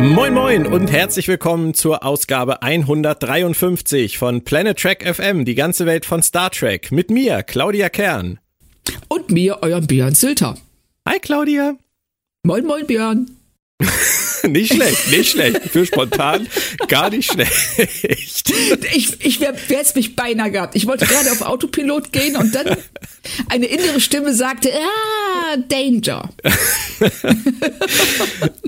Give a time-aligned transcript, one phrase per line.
[0.00, 6.06] Moin Moin und herzlich willkommen zur Ausgabe 153 von Planet Trek FM, die ganze Welt
[6.06, 6.90] von Star Trek.
[6.90, 8.40] Mit mir, Claudia Kern.
[9.08, 10.56] Und mir, euren Björn Silter.
[11.06, 11.76] Hi Claudia.
[12.44, 13.30] Moin Moin Björn.
[14.48, 15.60] nicht schlecht, nicht schlecht.
[15.68, 16.48] Für spontan
[16.88, 18.50] gar nicht schlecht.
[18.94, 20.76] Ich, ich wäre es mich beinahe gehabt.
[20.76, 22.74] Ich wollte gerade auf Autopilot gehen und dann
[23.48, 26.28] eine innere Stimme sagte, ah, Danger.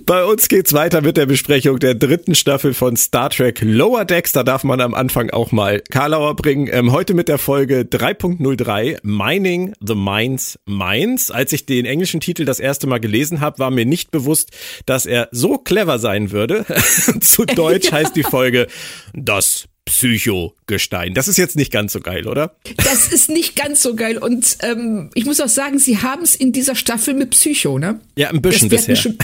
[0.06, 4.33] Bei uns geht's weiter mit der Besprechung der dritten Staffel von Star Trek Lower Decks.
[4.33, 6.68] Da darf man am Anfang auch mal Karlauer bringen.
[6.73, 11.30] Ähm, heute mit der Folge 3.03 Mining the Mines Mines.
[11.30, 14.51] Als ich den englischen Titel das erste Mal gelesen habe, war mir nicht bewusst,
[14.87, 16.65] dass er so clever sein würde.
[17.21, 18.66] Zu Deutsch heißt die Folge
[19.15, 21.12] Das Psychogestein.
[21.12, 22.57] Das ist jetzt nicht ganz so geil, oder?
[22.79, 24.16] Das ist nicht ganz so geil.
[24.16, 28.01] Und ähm, ich muss auch sagen, sie haben es in dieser Staffel mit Psycho, ne?
[28.16, 28.96] Ja, ein bisschen bisher.
[28.96, 29.18] Schon,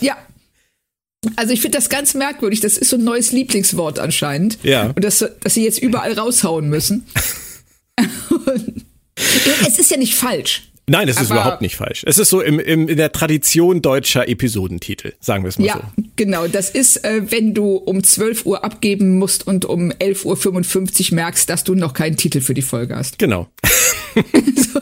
[0.00, 0.16] ja.
[1.34, 2.60] Also ich finde das ganz merkwürdig.
[2.60, 4.58] Das ist so ein neues Lieblingswort anscheinend.
[4.62, 4.86] Ja.
[4.86, 7.04] Und das, dass sie jetzt überall raushauen müssen.
[9.66, 10.70] es ist ja nicht falsch.
[10.86, 12.04] Nein, es ist überhaupt nicht falsch.
[12.06, 15.74] Es ist so im, im, in der Tradition deutscher Episodentitel, sagen wir es mal ja,
[15.74, 15.80] so.
[15.80, 16.46] Ja, genau.
[16.46, 21.48] Das ist, äh, wenn du um 12 Uhr abgeben musst und um 11.55 Uhr merkst,
[21.48, 23.18] dass du noch keinen Titel für die Folge hast.
[23.18, 23.48] Genau.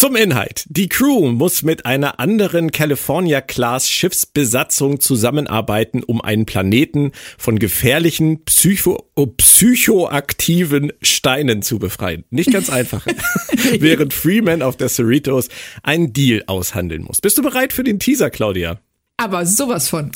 [0.00, 0.64] Zum Inhalt.
[0.70, 9.10] Die Crew muss mit einer anderen California-Class Schiffsbesatzung zusammenarbeiten, um einen Planeten von gefährlichen psycho
[9.36, 12.24] psychoaktiven Steinen zu befreien.
[12.30, 13.06] Nicht ganz einfach.
[13.78, 15.50] Während Freeman auf der Cerritos
[15.82, 17.20] einen Deal aushandeln muss.
[17.20, 18.80] Bist du bereit für den Teaser, Claudia?
[19.18, 20.12] Aber sowas von.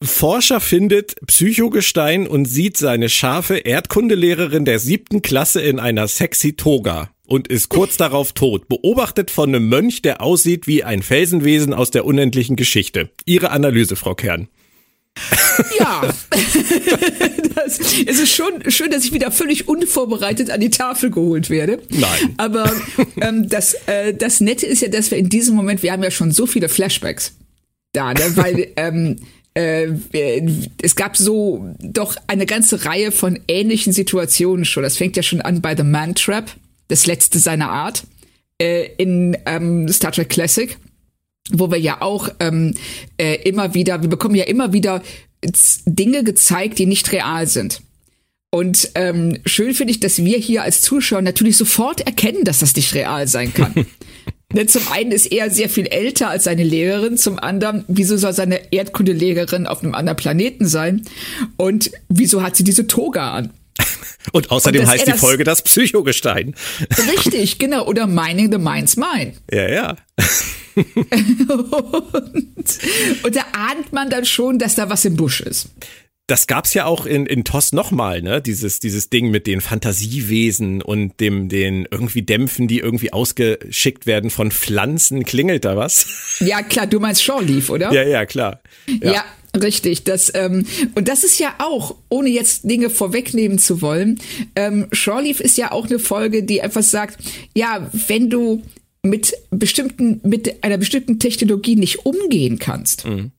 [0.00, 7.10] Forscher findet Psychogestein und sieht seine scharfe Erdkundelehrerin der siebten Klasse in einer sexy Toga
[7.30, 11.92] und ist kurz darauf tot, beobachtet von einem Mönch, der aussieht wie ein Felsenwesen aus
[11.92, 13.08] der unendlichen Geschichte.
[13.24, 14.48] Ihre Analyse, Frau Kern.
[15.78, 16.02] Ja,
[17.54, 21.80] das, es ist schon schön, dass ich wieder völlig unvorbereitet an die Tafel geholt werde.
[21.90, 22.34] Nein.
[22.36, 22.72] Aber
[23.20, 26.10] ähm, das, äh, das Nette ist ja, dass wir in diesem Moment, wir haben ja
[26.10, 27.36] schon so viele Flashbacks
[27.92, 28.32] da, ne?
[28.34, 29.16] weil ähm,
[29.54, 29.88] äh,
[30.82, 34.82] es gab so doch eine ganze Reihe von ähnlichen Situationen schon.
[34.82, 36.50] Das fängt ja schon an bei The Man Trap
[36.90, 38.04] das letzte seiner Art
[38.60, 40.76] äh, in ähm, Star Trek Classic,
[41.50, 42.74] wo wir ja auch ähm,
[43.16, 45.02] äh, immer wieder, wir bekommen ja immer wieder
[45.86, 47.80] Dinge gezeigt, die nicht real sind.
[48.50, 52.74] Und ähm, schön finde ich, dass wir hier als Zuschauer natürlich sofort erkennen, dass das
[52.74, 53.86] nicht real sein kann.
[54.52, 58.32] Denn zum einen ist er sehr viel älter als seine Lehrerin, zum anderen, wieso soll
[58.32, 61.02] seine Erdkundelehrerin auf einem anderen Planeten sein?
[61.56, 63.50] Und wieso hat sie diese Toga an?
[64.32, 66.54] Und außerdem und heißt die Folge das Psychogestein.
[67.10, 67.86] Richtig, genau.
[67.86, 69.32] Oder Mining the Mind's Mine.
[69.50, 69.96] Ja, ja.
[70.74, 70.84] und,
[73.22, 75.70] und da ahnt man dann schon, dass da was im Busch ist
[76.30, 78.40] das gab's ja auch in, in TOS nochmal, ne?
[78.40, 84.30] Dieses, dieses Ding mit den Fantasiewesen und dem, den irgendwie Dämpfen, die irgendwie ausgeschickt werden
[84.30, 85.24] von Pflanzen.
[85.24, 86.06] Klingelt da was?
[86.40, 87.92] Ja, klar, du meinst Shore Leaf, oder?
[87.92, 88.60] Ja, ja, klar.
[88.86, 89.24] Ja, ja
[89.60, 90.64] Richtig, das ähm,
[90.94, 94.20] und das ist ja auch, ohne jetzt Dinge vorwegnehmen zu wollen,
[94.54, 97.18] ähm, Shoreleaf ist ja auch eine Folge, die einfach sagt,
[97.56, 98.62] ja, wenn du
[99.02, 103.32] mit bestimmten, mit einer bestimmten Technologie nicht umgehen kannst, mhm.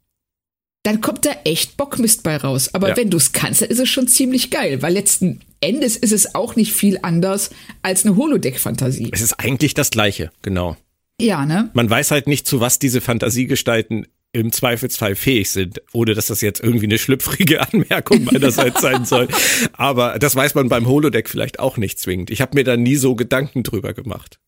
[0.83, 2.73] Dann kommt da echt Bockmist bei raus.
[2.73, 2.97] Aber ja.
[2.97, 6.33] wenn du es kannst, dann ist es schon ziemlich geil, weil letzten Endes ist es
[6.33, 7.51] auch nicht viel anders
[7.83, 9.09] als eine Holodeck-Fantasie.
[9.11, 10.75] Es ist eigentlich das Gleiche, genau.
[11.19, 11.69] Ja, ne?
[11.73, 16.41] Man weiß halt nicht, zu was diese Fantasiegestalten im Zweifelsfall fähig sind, ohne dass das
[16.41, 19.27] jetzt irgendwie eine schlüpfrige Anmerkung meinerseits sein soll.
[19.73, 22.31] Aber das weiß man beim Holodeck vielleicht auch nicht zwingend.
[22.31, 24.39] Ich habe mir da nie so Gedanken drüber gemacht.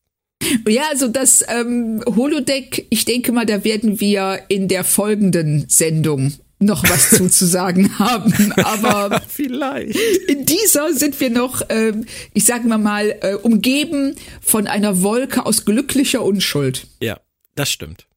[0.68, 6.34] Ja, also das ähm, Holodeck, ich denke mal, da werden wir in der folgenden Sendung
[6.60, 8.54] noch was zuzusagen haben.
[8.54, 9.98] Aber vielleicht.
[10.28, 15.46] In dieser sind wir noch, ähm, ich sage mal mal, äh, umgeben von einer Wolke
[15.46, 16.88] aus glücklicher Unschuld.
[17.02, 17.20] Ja,
[17.56, 18.08] das stimmt.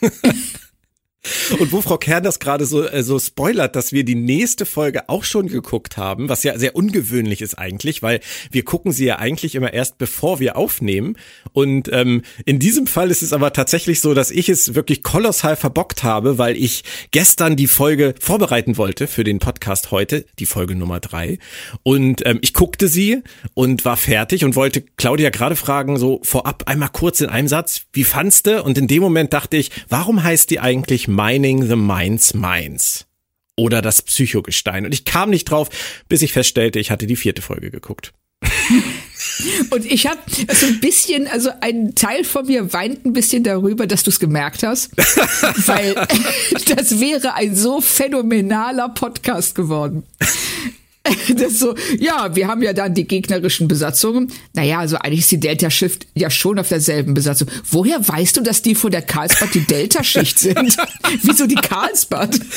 [1.58, 5.08] Und wo Frau Kern das gerade so, äh, so spoilert, dass wir die nächste Folge
[5.08, 9.18] auch schon geguckt haben, was ja sehr ungewöhnlich ist eigentlich, weil wir gucken sie ja
[9.18, 11.16] eigentlich immer erst bevor wir aufnehmen.
[11.52, 15.56] Und ähm, in diesem Fall ist es aber tatsächlich so, dass ich es wirklich kolossal
[15.56, 20.76] verbockt habe, weil ich gestern die Folge vorbereiten wollte für den Podcast heute, die Folge
[20.76, 21.38] Nummer drei.
[21.82, 23.22] Und ähm, ich guckte sie
[23.54, 27.82] und war fertig und wollte Claudia gerade fragen, so vorab einmal kurz in einem Satz,
[27.92, 28.62] wie fandst du?
[28.62, 33.06] Und in dem Moment dachte ich, warum heißt die eigentlich Mining the Minds Minds.
[33.56, 34.84] Oder das Psychogestein.
[34.84, 35.70] Und ich kam nicht drauf,
[36.08, 38.12] bis ich feststellte, ich hatte die vierte Folge geguckt.
[39.70, 40.20] Und ich habe
[40.52, 44.20] so ein bisschen, also ein Teil von mir weint ein bisschen darüber, dass du es
[44.20, 44.90] gemerkt hast,
[45.66, 45.94] weil
[46.76, 50.04] das wäre ein so phänomenaler Podcast geworden.
[51.36, 54.32] Das so, ja, wir haben ja dann die gegnerischen Besatzungen.
[54.54, 57.48] Naja, also eigentlich ist die Delta-Schicht ja schon auf derselben Besatzung.
[57.70, 60.76] Woher weißt du, dass die von der Karlsbad die Delta-Schicht sind?
[61.22, 62.40] Wieso die Karlsbad?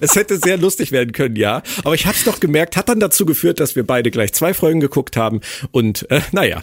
[0.00, 1.62] es hätte sehr lustig werden können, ja.
[1.84, 4.80] Aber ich hab's doch gemerkt, hat dann dazu geführt, dass wir beide gleich zwei Folgen
[4.80, 5.40] geguckt haben.
[5.70, 6.62] Und äh, naja.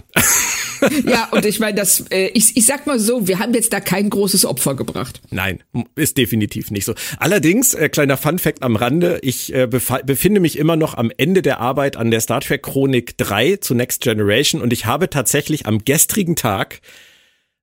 [1.06, 3.80] ja, und ich meine, das, äh, ich, ich sag mal so, wir haben jetzt da
[3.80, 5.22] kein großes Opfer gebracht.
[5.30, 5.64] Nein,
[5.96, 6.96] ist definitiv nicht so.
[7.18, 11.42] Allerdings, äh, kleiner Fun Fact am Rande, ich äh, befinde mich immer noch am Ende
[11.42, 15.66] der Arbeit an der Star Trek Chronik 3 zu Next Generation und ich habe tatsächlich
[15.66, 16.82] am gestrigen Tag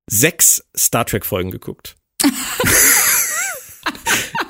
[0.06, 1.96] sechs Star Trek Folgen geguckt.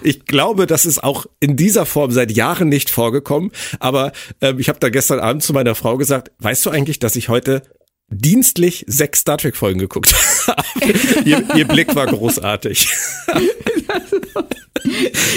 [0.02, 3.50] ich glaube, das ist auch in dieser Form seit Jahren nicht vorgekommen.
[3.80, 7.16] Aber ähm, ich habe da gestern Abend zu meiner Frau gesagt, weißt du eigentlich, dass
[7.16, 7.62] ich heute
[8.10, 10.14] dienstlich sechs Star Trek Folgen geguckt
[10.46, 10.62] habe?
[11.24, 12.88] ihr, ihr Blick war großartig.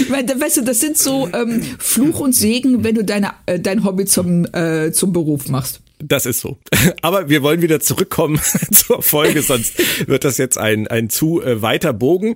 [0.09, 4.05] weißt du, das sind so ähm, Fluch und Segen, wenn du deine, äh, dein Hobby
[4.05, 5.81] zum, äh, zum Beruf machst.
[6.03, 6.57] Das ist so.
[7.01, 8.39] Aber wir wollen wieder zurückkommen
[8.71, 12.35] zur Folge, sonst wird das jetzt ein, ein zu äh, weiter Bogen.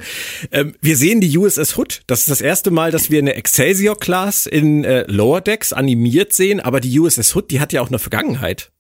[0.52, 2.02] Ähm, wir sehen die USS Hood.
[2.08, 6.60] Das ist das erste Mal, dass wir eine Excelsior-Class in äh, Lower Decks animiert sehen.
[6.60, 8.72] Aber die USS Hood, die hat ja auch eine Vergangenheit.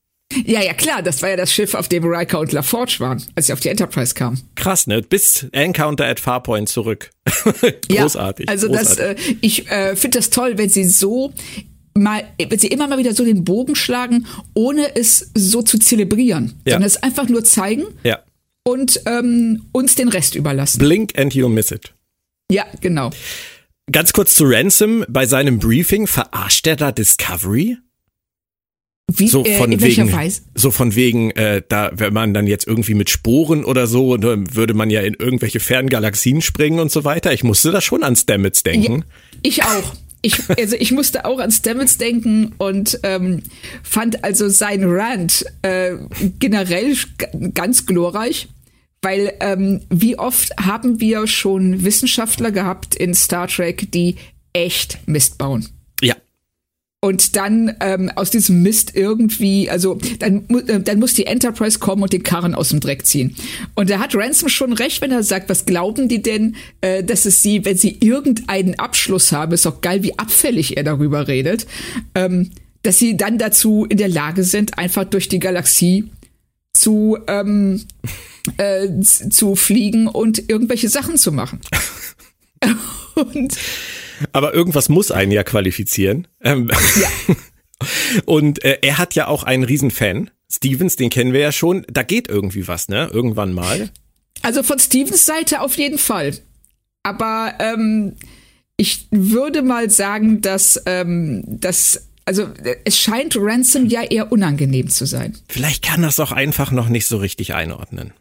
[0.44, 3.48] Ja, ja, klar, das war ja das Schiff, auf dem Riker und LaForge waren, als
[3.48, 4.42] sie auf die Enterprise kamen.
[4.56, 5.02] Krass, ne?
[5.02, 7.12] Bis Encounter at Farpoint zurück.
[7.90, 8.48] großartig.
[8.48, 8.98] Ja, also großartig.
[8.98, 11.32] das, äh, ich äh, finde das toll, wenn sie so
[11.98, 16.60] mal, wenn sie immer mal wieder so den Bogen schlagen, ohne es so zu zelebrieren,
[16.66, 16.74] ja.
[16.74, 18.20] sondern es einfach nur zeigen ja.
[18.64, 20.80] und ähm, uns den Rest überlassen.
[20.80, 21.94] Blink and you'll miss it.
[22.52, 23.12] Ja, genau.
[23.92, 25.06] Ganz kurz zu Ransom.
[25.08, 27.78] Bei seinem Briefing verarscht er da Discovery?
[29.12, 30.42] Wie, so äh, von äh, wegen, Weise?
[30.56, 34.56] so von wegen, äh, da, wenn man dann jetzt irgendwie mit Sporen oder so, dann
[34.56, 37.32] würde man ja in irgendwelche fernen Galaxien springen und so weiter.
[37.32, 39.06] Ich musste da schon an Stamets denken.
[39.34, 39.94] Ja, ich auch.
[40.22, 43.44] Ich, also ich musste auch an Stamets denken und ähm,
[43.84, 45.98] fand also sein Rant äh,
[46.40, 46.96] generell
[47.54, 48.48] ganz glorreich,
[49.02, 54.16] weil ähm, wie oft haben wir schon Wissenschaftler gehabt in Star Trek, die
[54.54, 55.68] echt Mist bauen.
[57.02, 62.02] Und dann ähm, aus diesem Mist irgendwie, also dann, äh, dann muss die Enterprise kommen
[62.02, 63.36] und den Karren aus dem Dreck ziehen.
[63.76, 67.26] Und da hat Ransom schon recht, wenn er sagt, was glauben die denn, äh, dass
[67.26, 71.68] es sie, wenn sie irgendeinen Abschluss haben, ist auch geil, wie abfällig er darüber redet,
[72.16, 72.50] ähm,
[72.82, 76.10] dass sie dann dazu in der Lage sind, einfach durch die Galaxie
[76.74, 77.84] zu, ähm,
[78.58, 81.60] äh, zu fliegen und irgendwelche Sachen zu machen.
[83.16, 83.58] und
[84.32, 86.28] aber irgendwas muss einen ja qualifizieren.
[86.42, 87.36] Ähm, ja.
[88.26, 90.30] Und äh, er hat ja auch einen Riesenfan.
[90.50, 91.86] Stevens, den kennen wir ja schon.
[91.92, 93.10] Da geht irgendwie was, ne?
[93.12, 93.90] Irgendwann mal.
[94.42, 96.34] Also von Stevens Seite auf jeden Fall.
[97.04, 98.14] Aber ähm,
[98.78, 102.50] ich würde mal sagen, dass, ähm, dass also
[102.84, 105.38] es scheint Ransom ja eher unangenehm zu sein.
[105.48, 108.14] Vielleicht kann das auch einfach noch nicht so richtig einordnen.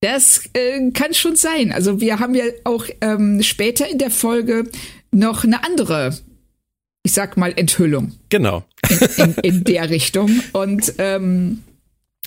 [0.00, 1.72] Das äh, kann schon sein.
[1.72, 4.64] Also wir haben ja auch ähm, später in der Folge
[5.12, 6.18] noch eine andere,
[7.04, 8.12] ich sag mal, Enthüllung.
[8.28, 8.64] Genau.
[8.88, 10.30] In, in, in der Richtung.
[10.52, 11.62] Und ähm,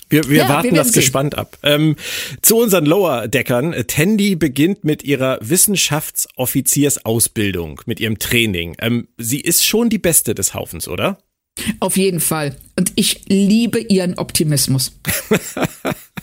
[0.08, 1.00] wir, wir ja, warten wir das sehen.
[1.00, 1.58] gespannt ab.
[1.62, 1.96] Ähm,
[2.40, 3.74] zu unseren Lower-Deckern.
[3.88, 8.76] Tandy beginnt mit ihrer Wissenschaftsoffiziersausbildung, mit ihrem Training.
[8.78, 11.18] Ähm, sie ist schon die Beste des Haufens, oder?
[11.80, 12.54] Auf jeden Fall.
[12.78, 14.92] Und ich liebe ihren Optimismus.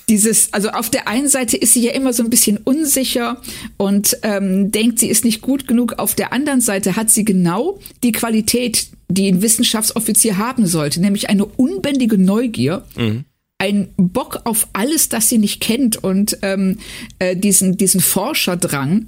[0.09, 3.41] Dieses, also auf der einen Seite ist sie ja immer so ein bisschen unsicher
[3.77, 5.93] und ähm, denkt, sie ist nicht gut genug.
[5.97, 11.29] Auf der anderen Seite hat sie genau die Qualität, die ein Wissenschaftsoffizier haben sollte, nämlich
[11.29, 12.83] eine unbändige Neugier.
[12.95, 13.25] Mhm
[13.63, 16.79] ein Bock auf alles, das sie nicht kennt und ähm,
[17.19, 19.07] äh, diesen, diesen Forscherdrang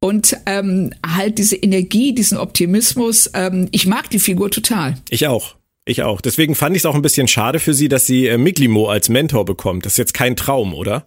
[0.00, 3.30] und ähm, halt diese Energie, diesen Optimismus.
[3.34, 4.96] Ähm, ich mag die Figur total.
[5.10, 5.54] Ich auch.
[5.86, 6.20] Ich auch.
[6.20, 9.08] Deswegen fand ich es auch ein bisschen schade für sie, dass sie äh, Miglimo als
[9.08, 9.84] Mentor bekommt.
[9.84, 11.06] Das ist jetzt kein Traum, oder?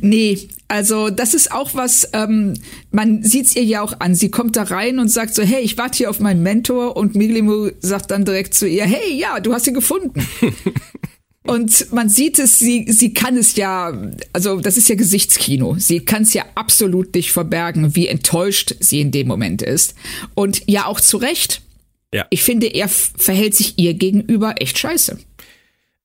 [0.00, 2.54] Nee, also das ist auch was, ähm,
[2.92, 4.14] man sieht's ihr ja auch an.
[4.14, 7.14] Sie kommt da rein und sagt so, hey, ich warte hier auf meinen Mentor und
[7.14, 10.26] Miglimu sagt dann direkt zu ihr, hey, ja, du hast ihn gefunden.
[11.42, 13.92] und man sieht es, sie, sie kann es ja,
[14.32, 15.76] also das ist ja Gesichtskino.
[15.78, 19.94] Sie kann es ja absolut nicht verbergen, wie enttäuscht sie in dem Moment ist.
[20.34, 21.60] Und ja, auch zu Recht.
[22.14, 22.26] Ja.
[22.30, 25.18] Ich finde, er verhält sich ihr gegenüber echt scheiße.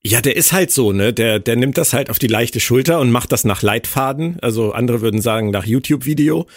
[0.04, 1.12] Ja, der ist halt so, ne?
[1.12, 4.36] Der, der nimmt das halt auf die leichte Schulter und macht das nach Leitfaden.
[4.40, 6.48] Also andere würden sagen nach YouTube-Video.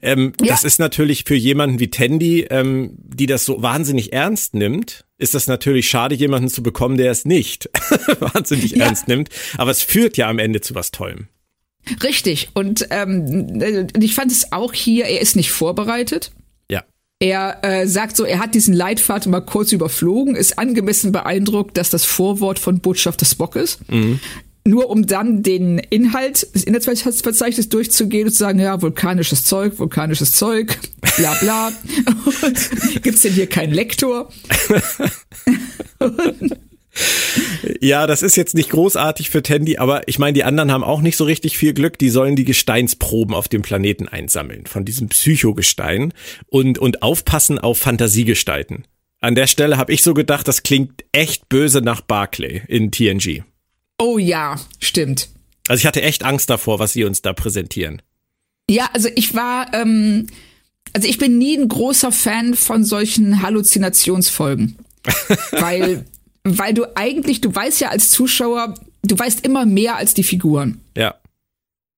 [0.00, 0.46] Ähm, Ja.
[0.46, 5.34] Das ist natürlich für jemanden wie Tandy, ähm, die das so wahnsinnig ernst nimmt, ist
[5.34, 7.68] das natürlich schade, jemanden zu bekommen, der es nicht
[8.20, 8.86] wahnsinnig Ja.
[8.86, 9.28] ernst nimmt.
[9.58, 11.28] Aber es führt ja am Ende zu was Tollem.
[12.02, 12.48] Richtig.
[12.54, 16.32] Und ähm, äh, ich fand es auch hier, er ist nicht vorbereitet.
[17.24, 21.88] Er äh, sagt so, er hat diesen Leitfaden mal kurz überflogen, ist angemessen beeindruckt, dass
[21.88, 23.78] das Vorwort von Botschafter Spock ist.
[24.66, 30.32] Nur um dann den Inhalt des Inhaltsverzeichnisses durchzugehen und zu sagen, ja, vulkanisches Zeug, vulkanisches
[30.32, 30.78] Zeug,
[31.16, 31.72] bla bla.
[32.34, 32.70] Und
[33.02, 34.28] gibt's denn hier keinen Lektor?
[37.80, 41.00] Ja, das ist jetzt nicht großartig für Tandy, aber ich meine, die anderen haben auch
[41.00, 41.98] nicht so richtig viel Glück.
[41.98, 46.12] Die sollen die Gesteinsproben auf dem Planeten einsammeln, von diesem Psychogestein
[46.46, 48.86] und, und aufpassen auf Fantasiegestalten.
[49.20, 53.42] An der Stelle habe ich so gedacht, das klingt echt böse nach Barclay in TNG.
[53.98, 55.30] Oh ja, stimmt.
[55.66, 58.02] Also ich hatte echt Angst davor, was sie uns da präsentieren.
[58.68, 60.26] Ja, also ich war, ähm,
[60.92, 64.78] also ich bin nie ein großer Fan von solchen Halluzinationsfolgen.
[65.52, 66.04] weil,
[66.44, 70.80] weil du eigentlich, du weißt ja als Zuschauer, du weißt immer mehr als die Figuren.
[70.96, 71.14] Ja.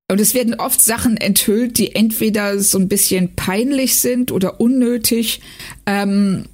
[0.08, 5.40] Und es werden oft Sachen enthüllt, die entweder so ein bisschen peinlich sind oder unnötig.
[5.84, 6.44] Ähm,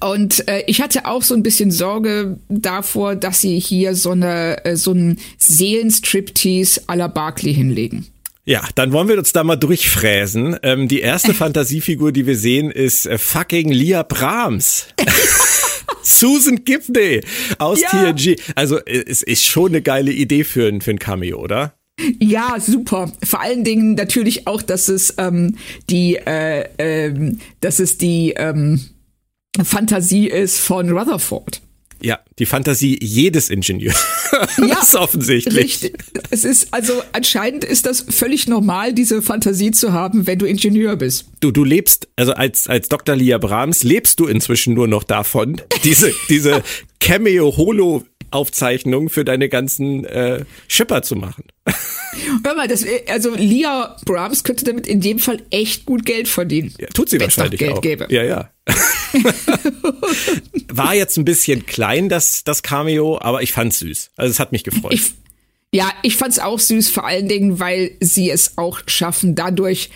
[0.00, 4.64] und äh, ich hatte auch so ein bisschen Sorge davor, dass sie hier so eine
[4.64, 8.06] äh, so einen Seelenstriptease à la Barclay hinlegen.
[8.44, 10.56] Ja, dann wollen wir uns da mal durchfräsen.
[10.62, 14.86] Ähm, die erste Fantasiefigur, die wir sehen, ist äh, fucking Leah Brahms.
[16.02, 17.20] Susan Gibney
[17.58, 18.12] aus Ja.
[18.12, 18.36] TNG.
[18.54, 21.74] Also äh, es ist schon eine geile Idee für ein, für ein Cameo, oder?
[22.18, 23.12] Ja, super.
[23.24, 25.56] Vor allen Dingen natürlich auch, dass es ähm,
[25.90, 28.80] die, äh, ähm, dass es die ähm,
[29.62, 31.61] Fantasie ist von Rutherford.
[32.02, 34.04] Ja, die Fantasie jedes Ingenieurs.
[34.56, 35.56] Ja, ist offensichtlich.
[35.56, 35.98] Richtig.
[36.30, 40.96] Es ist also anscheinend ist das völlig normal, diese Fantasie zu haben, wenn du Ingenieur
[40.96, 41.26] bist.
[41.40, 43.14] Du, du lebst, also als, als Dr.
[43.14, 46.62] Leah Brahms lebst du inzwischen nur noch davon, diese, diese
[48.32, 51.44] Cameo-Holo-Aufzeichnung für deine ganzen äh, Schipper zu machen.
[52.44, 56.74] Hör mal, das, also Leah Brahms könnte damit in dem Fall echt gut Geld verdienen.
[56.78, 57.80] Ja, tut sie wahrscheinlich Geld auch.
[57.80, 58.06] gäbe.
[58.10, 58.50] Ja, ja.
[60.68, 64.10] War jetzt ein bisschen klein, das, das Cameo, aber ich fand's süß.
[64.16, 64.92] Also es hat mich gefreut.
[64.92, 65.12] Ich,
[65.72, 69.90] ja, ich fand's auch süß, vor allen Dingen, weil sie es auch schaffen, dadurch,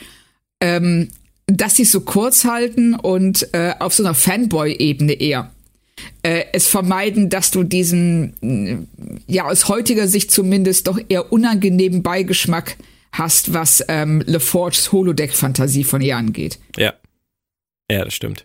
[0.61, 1.09] ähm,
[1.47, 5.53] dass sie es so kurz halten und äh, auf so einer Fanboy-Ebene eher.
[6.27, 12.03] Äh, es vermeiden, dass du diesen, mh, ja, aus heutiger Sicht zumindest doch eher unangenehmen
[12.03, 12.77] Beigeschmack
[13.13, 16.59] hast, was ähm, LeForges Holodeck-Fantasie von ihr angeht.
[16.77, 16.95] Ja.
[17.89, 18.45] Ja, das stimmt.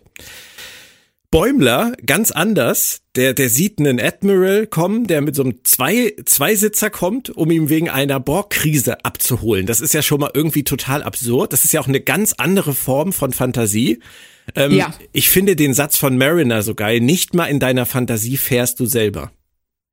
[1.32, 6.88] Bäumler, ganz anders, der, der sieht einen Admiral kommen, der mit so einem Zwei, Zweisitzer
[6.88, 9.66] kommt, um ihn wegen einer Borgkrise abzuholen.
[9.66, 11.52] Das ist ja schon mal irgendwie total absurd.
[11.52, 13.98] Das ist ja auch eine ganz andere Form von Fantasie.
[14.54, 14.92] Ähm, Ja.
[15.12, 17.00] Ich finde den Satz von Mariner so geil.
[17.00, 19.30] Nicht mal in deiner Fantasie fährst du selber.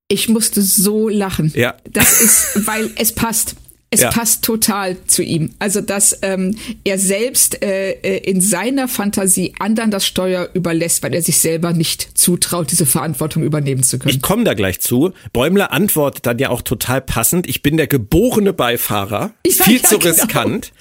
[0.08, 1.52] Ich musste so lachen.
[1.56, 1.76] Ja.
[1.90, 3.56] Das ist, weil es passt.
[3.92, 4.12] Es Ja.
[4.12, 5.56] passt total zu ihm.
[5.58, 11.16] Also, dass ähm, er selbst äh, äh, in seiner Fantasie anderen das Steuer überlässt, weil
[11.16, 14.14] er sich selber nicht zutraut, diese Verantwortung übernehmen zu können.
[14.14, 15.12] Ich komme da gleich zu.
[15.34, 17.48] Bäumler antwortet dann ja auch total passend.
[17.50, 19.32] Ich bin der geborene Beifahrer.
[19.48, 20.12] Ja, Viel ja, zu genau.
[20.14, 20.72] riskant.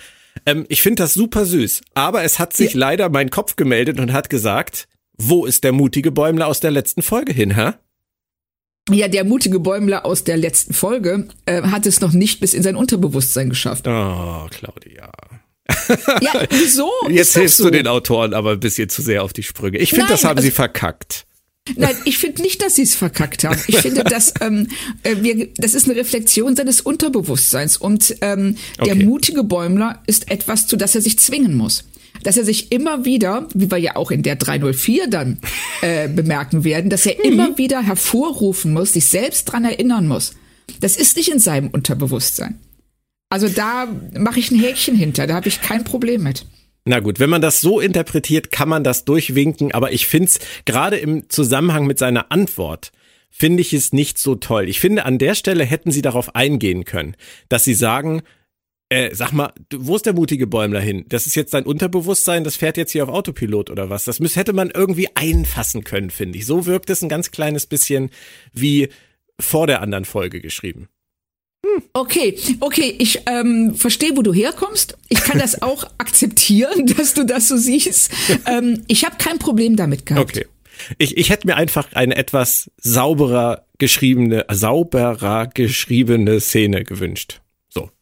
[0.48, 1.80] Ähm, ich finde das super süß.
[1.94, 2.78] Aber es hat sich Ja.
[2.80, 7.02] leider mein Kopf gemeldet und hat gesagt, wo ist der mutige Bäumler aus der letzten
[7.02, 7.72] Folge hin, hä?
[8.90, 12.62] ja, der mutige Bäumler aus der letzten Folge äh, hat es noch nicht bis in
[12.62, 13.86] sein Unterbewusstsein geschafft.
[13.86, 15.10] Oh, Claudia.
[16.22, 16.90] Ja, wieso?
[17.10, 17.64] Jetzt hilfst so.
[17.64, 19.76] du den Autoren aber ein bisschen zu sehr auf die Sprünge.
[19.76, 21.26] Ich finde, das haben also- sie verkackt.
[21.76, 23.60] Nein, ich finde nicht, dass sie es verkackt haben.
[23.66, 24.68] Ich finde, dass ähm,
[25.02, 29.04] äh, wir, das ist eine Reflexion seines Unterbewusstseins und ähm, der Okay.
[29.04, 31.84] mutige Bäumler ist etwas, zu das er sich zwingen muss.
[32.22, 35.38] Dass er sich immer wieder, wie wir ja auch in der 304 dann
[35.82, 40.32] äh, bemerken werden, dass er immer wieder hervorrufen muss, sich selbst dran erinnern muss.
[40.80, 42.58] Das ist nicht in seinem Unterbewusstsein.
[43.30, 43.86] Also da
[44.18, 46.46] mache ich ein Häkchen hinter, da habe ich kein Problem mit.
[46.88, 50.96] Na gut, wenn man das so interpretiert, kann man das durchwinken, aber ich find's gerade
[50.96, 52.92] im Zusammenhang mit seiner Antwort
[53.28, 54.70] finde ich es nicht so toll.
[54.70, 57.14] Ich finde, an der Stelle hätten sie darauf eingehen können,
[57.50, 58.22] dass sie sagen,
[58.88, 61.04] äh, sag mal, wo ist der mutige Bäumler hin?
[61.10, 64.06] Das ist jetzt dein Unterbewusstsein, das fährt jetzt hier auf Autopilot oder was?
[64.06, 66.46] Das müß, hätte man irgendwie einfassen können, finde ich.
[66.46, 68.08] So wirkt es ein ganz kleines bisschen
[68.54, 68.88] wie
[69.38, 70.88] vor der anderen Folge geschrieben.
[71.92, 74.96] Okay, okay, ich ähm, verstehe, wo du herkommst.
[75.08, 78.12] Ich kann das auch akzeptieren, dass du das so siehst.
[78.46, 80.30] Ähm, ich habe kein Problem damit gehabt.
[80.30, 80.46] Okay.
[80.96, 87.40] Ich, ich hätte mir einfach eine etwas sauberer geschriebene, sauberer geschriebene Szene gewünscht.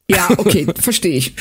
[0.08, 1.34] Ja, okay, verstehe ich.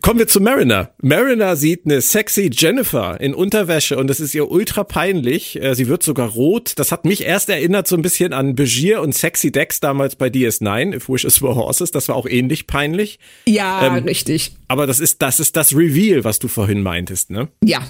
[0.00, 0.90] Kommen wir zu Mariner.
[1.02, 5.60] Mariner sieht eine sexy Jennifer in Unterwäsche und das ist ihr ultra peinlich.
[5.60, 6.74] Äh, sie wird sogar rot.
[6.76, 10.28] Das hat mich erst erinnert so ein bisschen an Begier und Sexy Dex damals bei
[10.28, 11.90] DS9, If Wishes Were Horses.
[11.90, 13.18] Das war auch ähnlich peinlich.
[13.48, 14.54] Ja, ähm, richtig.
[14.68, 17.48] Aber das ist, das ist das Reveal, was du vorhin meintest, ne?
[17.64, 17.82] Ja,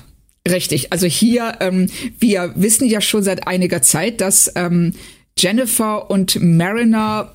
[0.49, 0.93] Richtig.
[0.93, 1.89] Also hier, ähm,
[2.21, 4.95] wir wissen ja schon seit einiger Zeit, dass ähm,
[5.37, 7.35] Jennifer und Mariner,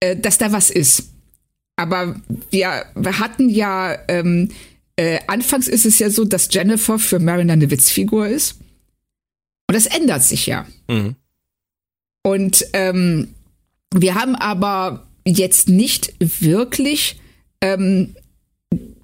[0.00, 1.14] äh, dass da was ist.
[1.78, 2.16] Aber
[2.50, 4.48] wir, wir hatten ja, ähm,
[4.96, 8.58] äh, anfangs ist es ja so, dass Jennifer für Mariner eine Witzfigur ist.
[9.68, 10.66] Und das ändert sich ja.
[10.88, 11.14] Mhm.
[12.24, 13.28] Und ähm,
[13.94, 17.20] wir haben aber jetzt nicht wirklich
[17.60, 18.16] ähm,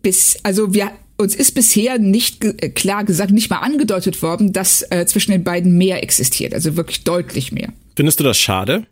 [0.02, 4.52] bis, also wir, uns ist bisher nicht ge äh, klar gesagt, nicht mal angedeutet worden,
[4.52, 7.72] dass äh, zwischen den beiden mehr existiert, also wirklich deutlich mehr.
[7.94, 8.84] Findest du das schade?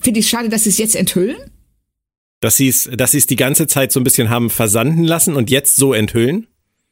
[0.00, 1.36] Finde ich schade, dass sie es jetzt enthüllen?
[2.40, 5.34] Dass sie es, dass sie es die ganze Zeit so ein bisschen haben versanden lassen
[5.34, 6.46] und jetzt so enthüllen?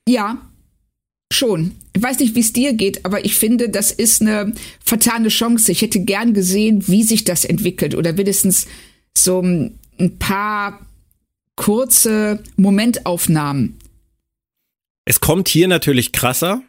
[0.08, 0.38] Ja,
[1.32, 1.72] schon.
[1.94, 4.52] Ich weiß nicht, wie es dir geht, aber ich finde, das ist eine
[4.84, 5.72] vertane Chance.
[5.72, 8.66] Ich hätte gern gesehen, wie sich das entwickelt oder wenigstens
[9.16, 10.86] so ein paar
[11.56, 13.78] kurze Momentaufnahmen.
[15.04, 16.62] Es kommt hier natürlich krasser,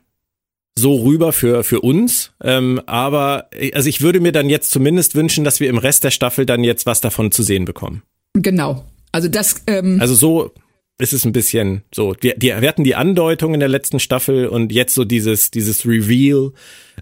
[0.78, 2.32] so rüber für, für uns.
[2.42, 6.12] Ähm, aber also ich würde mir dann jetzt zumindest wünschen, dass wir im Rest der
[6.12, 8.04] Staffel dann jetzt was davon zu sehen bekommen.
[8.42, 8.86] Genau.
[9.12, 9.64] Also das.
[9.68, 10.52] Ähm also so
[11.00, 12.16] ist es ein bisschen so.
[12.22, 15.86] Wir, die, wir hatten die Andeutung in der letzten Staffel und jetzt so dieses dieses
[15.86, 16.52] Reveal.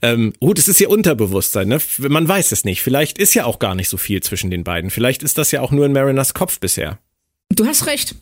[0.02, 1.68] Ähm, gut, es ist ihr Unterbewusstsein.
[1.68, 1.80] Ne?
[2.00, 2.82] Man weiß es nicht.
[2.82, 4.90] Vielleicht ist ja auch gar nicht so viel zwischen den beiden.
[4.90, 7.00] Vielleicht ist das ja auch nur in Mariners Kopf bisher.
[7.50, 8.16] Du hast recht.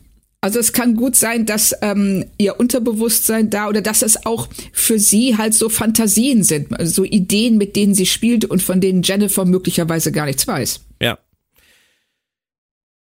[0.44, 4.98] Also es kann gut sein, dass ähm, ihr Unterbewusstsein da oder dass es auch für
[4.98, 9.02] sie halt so Fantasien sind, also so Ideen, mit denen sie spielt und von denen
[9.02, 10.80] Jennifer möglicherweise gar nichts weiß.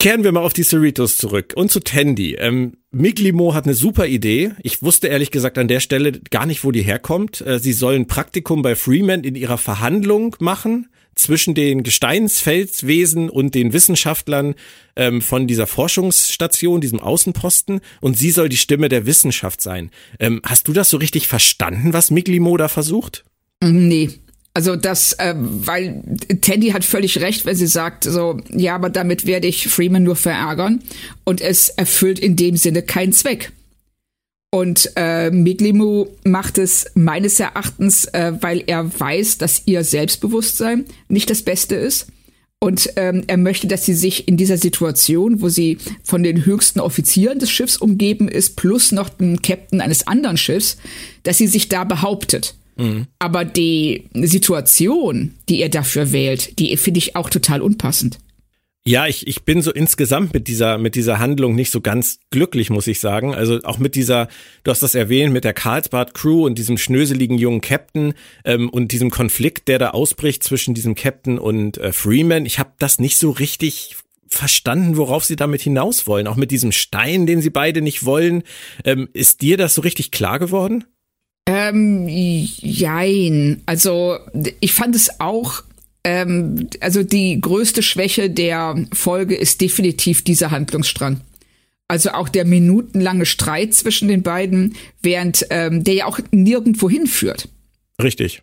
[0.00, 2.34] Kehren wir mal auf die Cerritos zurück und zu Tandy.
[2.34, 4.52] Ähm, Miglimo hat eine super Idee.
[4.62, 7.40] Ich wusste ehrlich gesagt an der Stelle gar nicht, wo die herkommt.
[7.40, 13.72] Äh, sie sollen Praktikum bei Freeman in ihrer Verhandlung machen zwischen den Gesteinsfelswesen und den
[13.72, 14.54] Wissenschaftlern
[14.94, 17.80] ähm, von dieser Forschungsstation, diesem Außenposten.
[18.00, 19.90] Und sie soll die Stimme der Wissenschaft sein.
[20.20, 23.24] Ähm, hast du das so richtig verstanden, was Miglimo da versucht?
[23.64, 24.10] Nee,
[24.54, 26.02] also das, äh, weil
[26.40, 30.16] Tandy hat völlig recht, wenn sie sagt, so, ja, aber damit werde ich Freeman nur
[30.16, 30.82] verärgern
[31.24, 33.52] und es erfüllt in dem Sinne keinen Zweck.
[34.50, 41.28] Und äh, Miglimu macht es meines Erachtens, äh, weil er weiß, dass ihr Selbstbewusstsein nicht
[41.28, 42.06] das Beste ist.
[42.60, 46.80] Und ähm, er möchte, dass sie sich in dieser Situation, wo sie von den höchsten
[46.80, 50.76] Offizieren des Schiffs umgeben ist, plus noch dem Captain eines anderen Schiffs,
[51.22, 52.56] dass sie sich da behauptet.
[52.78, 53.06] Mhm.
[53.18, 58.18] Aber die Situation, die er dafür wählt, die finde ich auch total unpassend.
[58.86, 62.70] Ja, ich, ich bin so insgesamt mit dieser, mit dieser Handlung nicht so ganz glücklich,
[62.70, 63.34] muss ich sagen.
[63.34, 64.28] Also auch mit dieser,
[64.64, 68.14] du hast das erwähnt, mit der Karlsbad Crew und diesem schnöseligen jungen Captain
[68.46, 72.46] ähm, und diesem Konflikt, der da ausbricht zwischen diesem Captain und äh, Freeman.
[72.46, 76.26] Ich habe das nicht so richtig verstanden, worauf sie damit hinaus wollen.
[76.26, 78.42] Auch mit diesem Stein, den sie beide nicht wollen.
[78.84, 80.84] Ähm, ist dir das so richtig klar geworden?
[81.50, 83.62] Ähm, jein.
[83.64, 84.18] Also
[84.60, 85.62] ich fand es auch,
[86.04, 91.22] ähm, also die größte Schwäche der Folge ist definitiv dieser Handlungsstrang.
[91.88, 97.48] Also auch der minutenlange Streit zwischen den beiden, während ähm, der ja auch nirgendwo hinführt.
[98.02, 98.42] Richtig.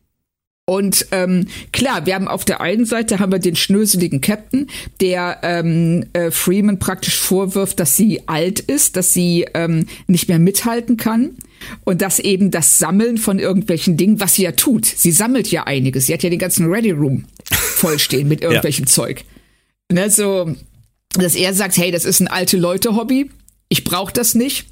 [0.68, 4.68] Und ähm, klar, wir haben auf der einen Seite haben wir den schnöseligen Captain,
[5.00, 10.40] der ähm, äh, Freeman praktisch vorwirft, dass sie alt ist, dass sie ähm, nicht mehr
[10.40, 11.36] mithalten kann
[11.84, 15.66] und dass eben das Sammeln von irgendwelchen Dingen, was sie ja tut, sie sammelt ja
[15.66, 18.92] einiges, sie hat ja den ganzen Ready Room vollstehen mit irgendwelchem ja.
[18.92, 19.24] Zeug.
[19.92, 20.56] Ne, so,
[21.14, 23.30] dass er sagt, hey, das ist ein alte Leute Hobby,
[23.70, 24.66] ich brauche das nicht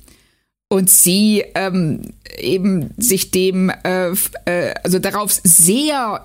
[0.73, 2.01] und sie ähm,
[2.35, 4.09] eben sich dem, äh,
[4.45, 6.23] äh, also darauf sehr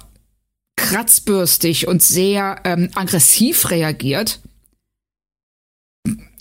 [0.77, 4.41] kratzbürstig und sehr ähm, aggressiv reagiert.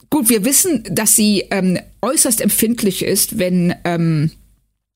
[0.10, 4.32] Gut, wir wissen, dass sie ähm, äußerst empfindlich ist, wenn ähm,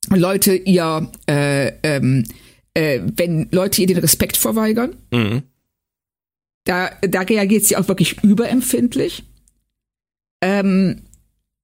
[0.08, 2.24] Leute ihr, äh, ähm,
[2.76, 4.96] äh, wenn Leute ihr den Respekt verweigern.
[5.12, 5.44] Mhm.
[6.64, 9.24] Da, da reagiert sie auch wirklich überempfindlich.
[10.42, 11.02] Ähm,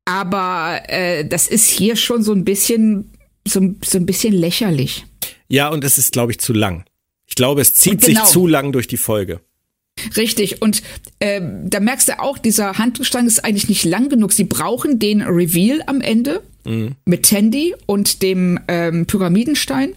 [0.07, 3.11] aber äh, das ist hier schon so ein bisschen,
[3.45, 5.05] so, so ein bisschen lächerlich.
[5.49, 6.85] Ja, und es ist, glaube ich, zu lang.
[7.25, 8.23] Ich glaube, es zieht Genau.
[8.23, 9.41] sich zu lang durch die Folge.
[10.15, 10.81] Richtig, und
[11.19, 14.31] ähm, da merkst du auch, dieser Handlungsstrang ist eigentlich nicht lang genug.
[14.31, 16.41] Sie brauchen den Reveal am Ende
[17.05, 19.93] mit Tandy und dem ähm, Pyramidenstein,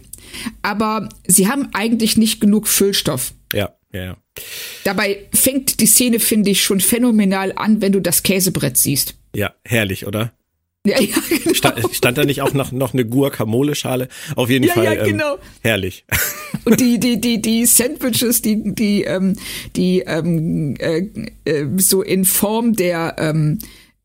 [0.61, 3.33] aber sie haben eigentlich nicht genug Füllstoff.
[3.53, 4.17] Ja, ja, ja.
[4.85, 9.15] Dabei fängt die Szene, finde ich, schon phänomenal an, wenn du das Käsebrett siehst.
[9.35, 10.33] Ja, herrlich, oder?
[10.85, 11.53] Ja, ja, genau.
[11.53, 14.07] Stand, stand da nicht auch noch, noch eine Guacamole-Schale?
[14.35, 14.85] Auf jeden Ja, Fall.
[14.85, 15.37] ja, ähm, genau.
[15.61, 16.05] Herrlich.
[16.65, 19.35] Und die, die, die, die Sandwiches, die, die, ähm,
[19.75, 21.05] die ähm, äh,
[21.45, 23.59] äh, so in Form der ähm,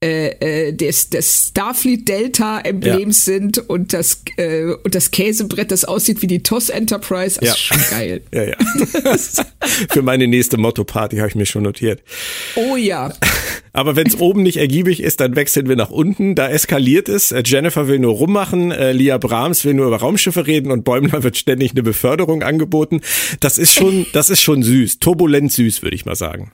[0.05, 5.87] äh, äh, des, des Starfleet Delta Emblems sind und das äh, und das Käsebrett, das
[5.87, 7.53] aussieht wie die TOS Enterprise, das Ja.
[7.55, 8.23] ist schon geil.
[8.35, 8.57] Ja, ja.
[9.91, 12.03] Für meine nächste Motto-Party habe ich mir schon notiert.
[12.57, 13.11] Oh ja.
[13.77, 16.35] Aber wenn es oben nicht ergiebig ist, dann wechseln wir nach unten.
[16.35, 17.31] Da eskaliert es.
[17.31, 21.23] Äh, Jennifer will nur rummachen, äh, Lia Brahms will nur über Raumschiffe reden und Bäumler
[21.23, 23.03] wird ständig eine Beförderung angeboten.
[23.41, 24.99] Das ist schon, das ist schon süß.
[24.99, 26.53] Turbulent süß, würde ich mal sagen.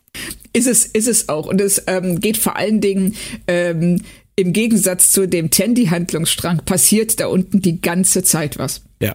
[0.52, 1.46] Ist es, ist es auch.
[1.46, 3.14] Und es ähm, geht vor allen Dingen
[3.46, 4.02] ähm,
[4.34, 8.82] im Gegensatz zu dem Tandy-Handlungsstrang passiert da unten die ganze Zeit was.
[9.00, 9.14] Ja.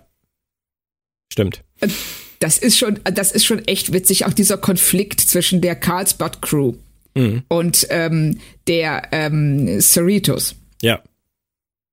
[1.29, 1.61] Stimmt.
[2.39, 4.25] Das ist schon, das ist schon echt witzig.
[4.25, 6.75] Auch dieser Konflikt zwischen der Carlsbad Crew
[7.47, 10.55] und ähm, der ähm, Cerritos.
[10.81, 11.01] Ja.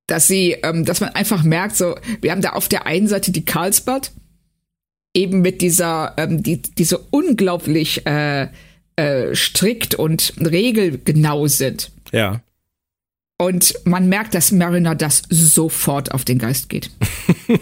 [0.06, 3.32] Dass sie, ähm, dass man einfach merkt, so, wir haben da auf der einen Seite
[3.32, 4.12] die Carlsbad,
[5.14, 8.48] eben mit dieser, ähm, die, die so unglaublich äh,
[8.96, 11.90] äh, strikt und regelgenau sind.
[12.12, 12.42] Ja.
[13.38, 16.90] Und man merkt, dass Mariner das sofort auf den Geist geht.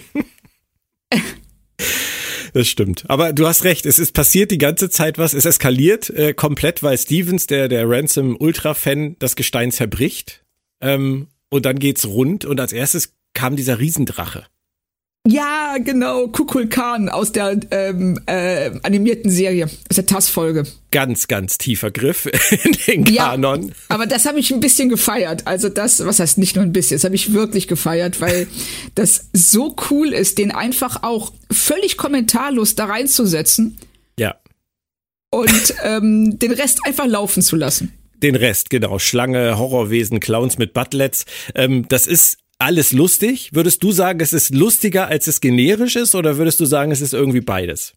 [2.52, 3.04] Das stimmt.
[3.08, 5.32] Aber du hast recht, es ist passiert die ganze Zeit was.
[5.32, 10.44] Es eskaliert äh, komplett, weil Stevens, der, der Ransom-Ultra-Fan, das Gestein zerbricht.
[10.80, 14.46] Ähm, und dann geht's rund und als erstes kam dieser Riesendrache.
[15.24, 20.64] Ja, genau, Kukulkan aus der ähm, äh, animierten Serie, aus der TAS-Folge.
[20.90, 22.26] Ganz, ganz tiefer Griff
[22.64, 22.72] in
[23.04, 23.68] den Kanon.
[23.68, 25.46] Ja, aber das habe ich ein bisschen gefeiert.
[25.46, 28.48] Also das, was heißt nicht nur ein bisschen, das habe ich wirklich gefeiert, weil
[28.96, 33.78] das so cool ist, den einfach auch völlig kommentarlos da reinzusetzen
[34.18, 34.34] Ja.
[35.30, 37.92] und ähm, den Rest einfach laufen zu lassen.
[38.24, 38.98] Den Rest, genau.
[38.98, 41.26] Schlange, Horrorwesen, Clowns mit Butlets.
[41.54, 43.50] Ähm, das ist alles lustig.
[43.52, 47.00] Würdest du sagen, es ist lustiger, als es generisch ist, oder würdest du sagen, es
[47.00, 47.94] ist irgendwie beides?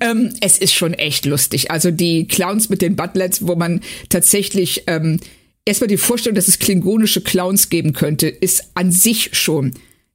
[0.00, 1.70] Ähm, es ist schon echt lustig.
[1.70, 5.20] Also die Clowns mit den Butlets, wo man tatsächlich ähm,
[5.64, 9.74] erstmal die Vorstellung, dass es klingonische Clowns geben könnte, ist an sich schon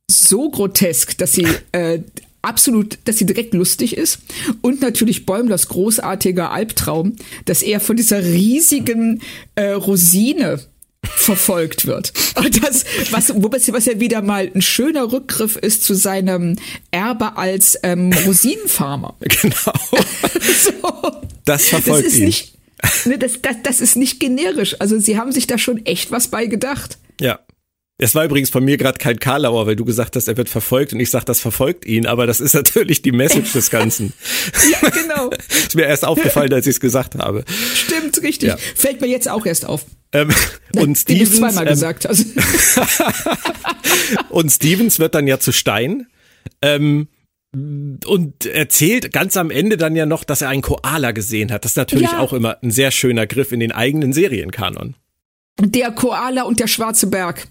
[0.10, 2.00] so grotesk, dass sie äh,
[2.42, 4.20] absolut, dass sie direkt lustig ist.
[4.62, 9.22] Und natürlich Bäumlers großartiger Albtraum, dass er von dieser riesigen
[9.56, 10.60] äh, Rosine
[11.16, 12.14] verfolgt wird.
[12.36, 16.58] Und das, was, wobei was ja wieder mal ein schöner Rückgriff ist zu seinem
[16.92, 19.16] Erbe als ähm, Rosinenfarmer.
[19.42, 19.74] Genau.
[20.64, 21.12] so.
[21.46, 22.26] Das verfolgt das ist ihn.
[22.26, 22.58] nicht,
[23.06, 24.76] ne, das, das, das ist nicht generisch.
[24.80, 26.98] Also sie haben sich da schon echt was bei gedacht.
[27.20, 27.40] Ja.
[28.04, 30.92] Es war übrigens von mir gerade kein Karlauer, weil du gesagt hast, er wird verfolgt
[30.92, 34.14] und ich sag, das verfolgt ihn, aber das ist natürlich die Message des Ganzen.
[34.72, 35.30] Ja, genau.
[35.50, 37.46] ist mir erst aufgefallen, als ich es gesagt habe.
[37.76, 38.50] Stimmt, richtig.
[38.50, 38.58] Ja.
[38.58, 39.86] Fällt mir jetzt auch erst auf.
[40.14, 40.30] Ähm,
[40.76, 42.26] und Wie du Stevens, zweimal ähm, gesagt hast.
[44.30, 46.08] und Stevens wird dann ja zu Stein.
[46.64, 47.08] Ähm,
[47.54, 51.66] und erzählt ganz am Ende dann ja noch, dass er einen Koala gesehen hat.
[51.66, 52.20] Das ist natürlich Ja.
[52.20, 54.96] auch immer ein sehr schöner Griff in den eigenen Serienkanon.
[55.60, 57.48] Der Koala und der schwarze Berg.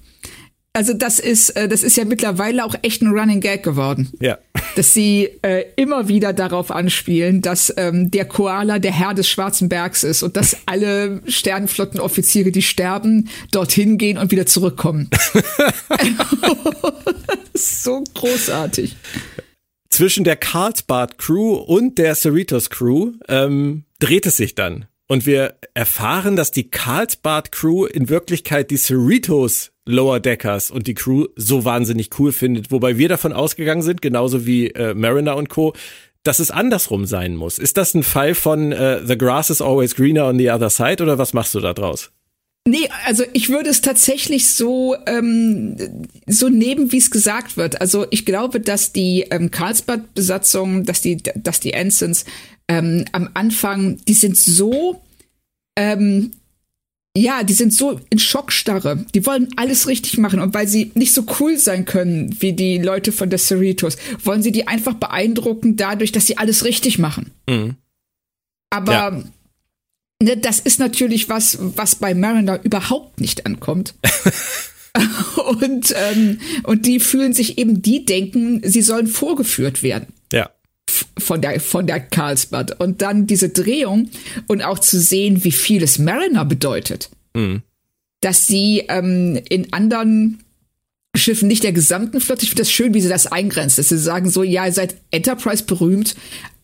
[0.72, 4.12] Also das ist, äh, das ist ja mittlerweile auch echt ein Running Gag geworden.
[4.20, 4.38] Ja.
[4.76, 9.68] Dass sie äh, immer wieder darauf anspielen, dass ähm, der Koala der Herr des Schwarzen
[9.68, 15.10] Bergs ist und dass alle Sternenflottenoffiziere, die sterben, dorthin gehen und wieder zurückkommen.
[17.54, 18.94] so großartig.
[19.88, 24.86] Zwischen der Carlsbad Crew und der Cerritos Crew ähm, dreht es sich dann.
[25.10, 30.94] Und wir erfahren, dass die Carlsbad Crew in Wirklichkeit die Cerritos Lower Deckers und die
[30.94, 35.48] Crew so wahnsinnig cool findet, wobei wir davon ausgegangen sind, genauso wie äh, Mariner und
[35.48, 35.72] Co.,
[36.22, 37.58] dass es andersrum sein muss.
[37.58, 41.02] Ist das ein Fall von äh, The Grass is always greener on the other side
[41.02, 42.12] oder was machst du da draus?
[42.68, 45.76] Nee, also ich würde es tatsächlich so ähm,
[46.28, 47.80] so nehmen, wie es gesagt wird.
[47.80, 52.26] Also ich glaube, dass die ähm, Karlsbad-Besatzung, dass die, dass die Ensigns
[52.70, 55.02] ähm, am Anfang, die sind so,
[55.76, 56.30] ähm,
[57.16, 59.04] ja, die sind so in Schockstarre.
[59.12, 62.78] Die wollen alles richtig machen und weil sie nicht so cool sein können wie die
[62.78, 67.32] Leute von der Cerritos, wollen sie die einfach beeindrucken dadurch, dass sie alles richtig machen.
[68.70, 69.24] Aber ja.
[70.22, 73.94] ne, das ist natürlich was, was bei Mariner überhaupt nicht ankommt.
[75.60, 80.14] und, ähm, und die fühlen sich eben, die denken, sie sollen vorgeführt werden.
[81.18, 82.80] Von der, von der Carlsbad.
[82.80, 84.10] Und dann diese Drehung
[84.46, 87.10] und auch zu sehen, wie viel es Mariner bedeutet.
[87.34, 87.62] Mhm.
[88.20, 90.42] Dass sie ähm, in anderen
[91.16, 92.42] Schiffen, nicht der gesamten Flotte.
[92.42, 94.96] Ich finde das schön, wie sie das eingrenzt, dass sie sagen so, ja, ihr seid
[95.10, 96.14] Enterprise berühmt,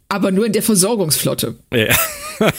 [0.09, 1.57] aber nur in der Versorgungsflotte.
[1.73, 1.95] Ja.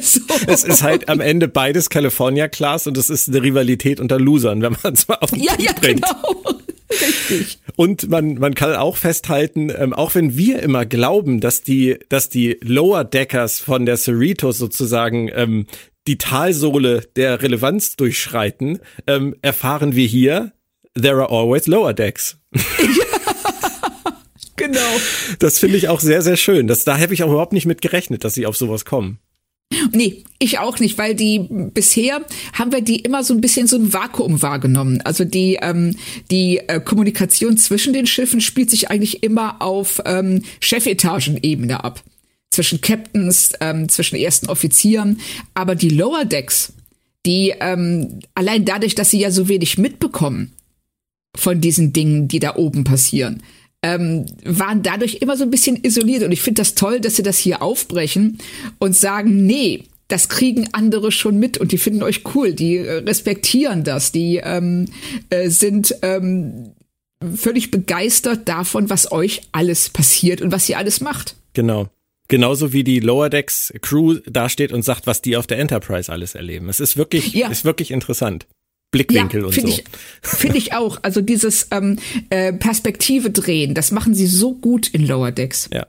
[0.00, 0.20] so.
[0.46, 4.60] Es ist halt am Ende beides California Class und es ist eine Rivalität unter Losern,
[4.60, 6.02] wenn man es mal auf den ja, ja, bringt.
[6.02, 6.55] Genau.
[6.90, 7.58] Richtig.
[7.76, 12.28] Und man, man kann auch festhalten, ähm, auch wenn wir immer glauben, dass die, dass
[12.28, 15.66] die Lower Deckers von der Cerritos sozusagen ähm,
[16.06, 20.52] die Talsohle der Relevanz durchschreiten, ähm, erfahren wir hier,
[20.94, 22.38] there are always lower decks.
[24.56, 24.80] genau.
[25.40, 26.68] Das finde ich auch sehr, sehr schön.
[26.68, 29.18] Das, da habe ich auch überhaupt nicht mit gerechnet, dass sie auf sowas kommen.
[29.92, 31.40] Nee, ich auch nicht, weil die
[31.74, 35.00] bisher haben wir die immer so ein bisschen so ein Vakuum wahrgenommen.
[35.02, 35.96] Also die ähm,
[36.30, 42.02] die äh, Kommunikation zwischen den Schiffen spielt sich eigentlich immer auf ähm, Chefetagenebene ab.
[42.50, 45.20] Zwischen Captains, ähm, zwischen ersten Offizieren.
[45.54, 46.72] Aber die Lower Decks,
[47.26, 50.52] die ähm, allein dadurch, dass sie ja so wenig mitbekommen,
[51.34, 53.42] von diesen Dingen, die da oben passieren.
[53.82, 56.22] Ähm, waren dadurch immer so ein bisschen isoliert.
[56.22, 58.38] Und ich finde das toll, dass sie das hier aufbrechen
[58.78, 62.98] und sagen, nee, das kriegen andere schon mit und die finden euch cool, die äh,
[62.98, 64.86] respektieren das, die ähm,
[65.30, 66.72] äh, sind ähm,
[67.34, 71.34] völlig begeistert davon, was euch alles passiert und was ihr alles macht.
[71.54, 71.88] Genau.
[72.28, 76.34] Genauso wie die Lower Decks Crew dasteht und sagt, was die auf der Enterprise alles
[76.34, 76.68] erleben.
[76.68, 77.48] Es ist wirklich, ja.
[77.48, 78.46] ist wirklich interessant.
[78.90, 79.82] Blickwinkel ja, und so.
[80.22, 80.98] Finde ich auch.
[81.02, 81.98] Also dieses ähm,
[82.30, 85.68] äh, Perspektive drehen, das machen sie so gut in Lower Decks.
[85.72, 85.86] Ja.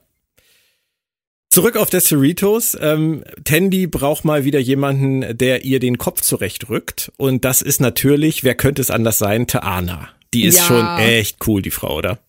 [1.50, 2.78] Zurück auf der Cerritos.
[2.80, 7.12] Ähm, Tandy braucht mal wieder jemanden, der ihr den Kopf zurechtrückt.
[7.18, 9.48] Und das ist natürlich, wer könnte es anders sein?
[9.48, 10.10] Taana.
[10.34, 10.64] Die ist ja.
[10.66, 12.20] schon echt cool, die Frau, oder?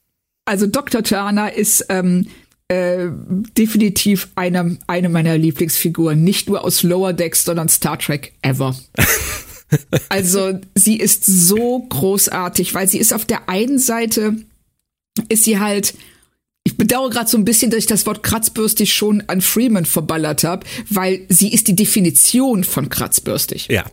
[0.45, 1.03] Also Dr.
[1.03, 2.29] Taana ist ähm,
[2.69, 3.09] äh,
[3.57, 6.23] definitiv eine, eine meiner Lieblingsfiguren.
[6.23, 8.77] Nicht nur aus Lower Decks, sondern Star Trek ever.
[10.09, 14.37] Also sie ist so großartig, weil sie ist auf der einen Seite,
[15.29, 15.95] ist sie halt,
[16.65, 20.45] ich bedauere gerade so ein bisschen, dass ich das Wort kratzbürstig schon an Freeman verballert
[20.45, 23.69] habe, weil sie ist die Definition von kratzbürstig.
[23.69, 23.85] Ja.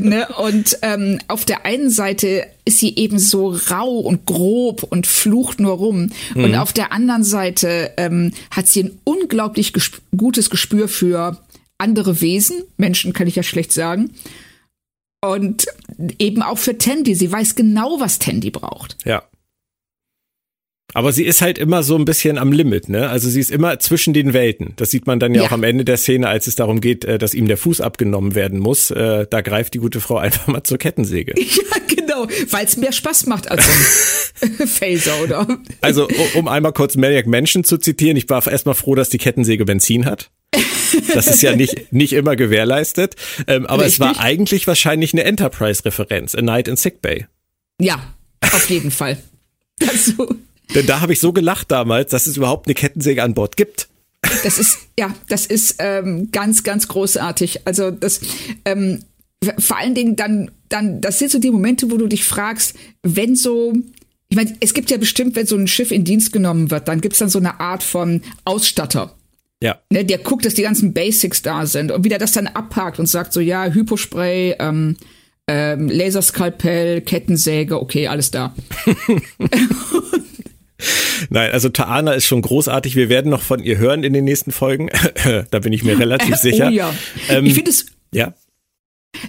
[0.00, 0.28] ne?
[0.38, 5.60] Und ähm, auf der einen Seite ist sie eben so rau und grob und flucht
[5.60, 6.10] nur rum.
[6.34, 6.44] Mhm.
[6.44, 11.38] Und auf der anderen Seite ähm, hat sie ein unglaublich gesp gutes Gespür für
[11.78, 14.10] andere Wesen, Menschen kann ich ja schlecht sagen.
[15.20, 15.66] Und
[16.18, 17.14] eben auch für Tandy.
[17.14, 18.98] Sie weiß genau, was Tandy braucht.
[19.04, 19.22] Ja.
[20.92, 23.08] Aber sie ist halt immer so ein bisschen am Limit, ne?
[23.08, 24.74] Also sie ist immer zwischen den Welten.
[24.76, 25.48] Das sieht man dann ja, ja.
[25.48, 28.36] auch am Ende der Szene, als es darum geht, äh, dass ihm der Fuß abgenommen
[28.36, 28.92] werden muss.
[28.92, 31.34] Äh, da greift die gute Frau einfach mal zur Kettensäge.
[31.44, 33.64] Ja, genau, weil es mehr Spaß macht als
[34.42, 35.46] ein Phaser, oder?
[35.80, 39.64] Also, um einmal kurz Maniac Mansion zu zitieren, ich war erstmal froh, dass die Kettensäge
[39.64, 40.30] Benzin hat.
[41.12, 43.16] Das ist ja nicht, nicht immer gewährleistet.
[43.46, 43.94] Ähm, aber Richtig.
[43.94, 47.26] es war eigentlich wahrscheinlich eine Enterprise-Referenz, A Night in Sick Bay.
[47.80, 49.18] Ja, auf jeden Fall.
[49.86, 50.36] Also.
[50.74, 53.88] Denn da habe ich so gelacht damals, dass es überhaupt eine Kettensäge an Bord gibt.
[54.42, 57.66] Das ist, ja, das ist ähm, ganz, ganz großartig.
[57.66, 58.20] Also das,
[58.64, 59.04] ähm,
[59.58, 63.36] vor allen Dingen dann, dann, das sind so die Momente, wo du dich fragst, wenn
[63.36, 63.74] so,
[64.28, 67.00] ich meine, es gibt ja bestimmt, wenn so ein Schiff in Dienst genommen wird, dann
[67.00, 69.14] gibt's dann so eine Art von Ausstatter.
[69.64, 69.80] Ja.
[69.88, 72.98] Ne, der guckt, dass die ganzen Basics da sind und wie der das dann abhakt
[72.98, 74.98] und sagt so, ja, Hypospray, ähm,
[75.48, 78.54] ähm, Laserskalpell, Kettensäge, okay, alles da.
[81.30, 82.94] Nein, also Taana ist schon großartig.
[82.94, 84.90] Wir werden noch von ihr hören in den nächsten Folgen.
[85.50, 86.68] da bin ich mir relativ sicher.
[86.68, 86.94] Oh ja.
[87.30, 87.86] Ähm, ich finde es.
[88.12, 88.34] Ja.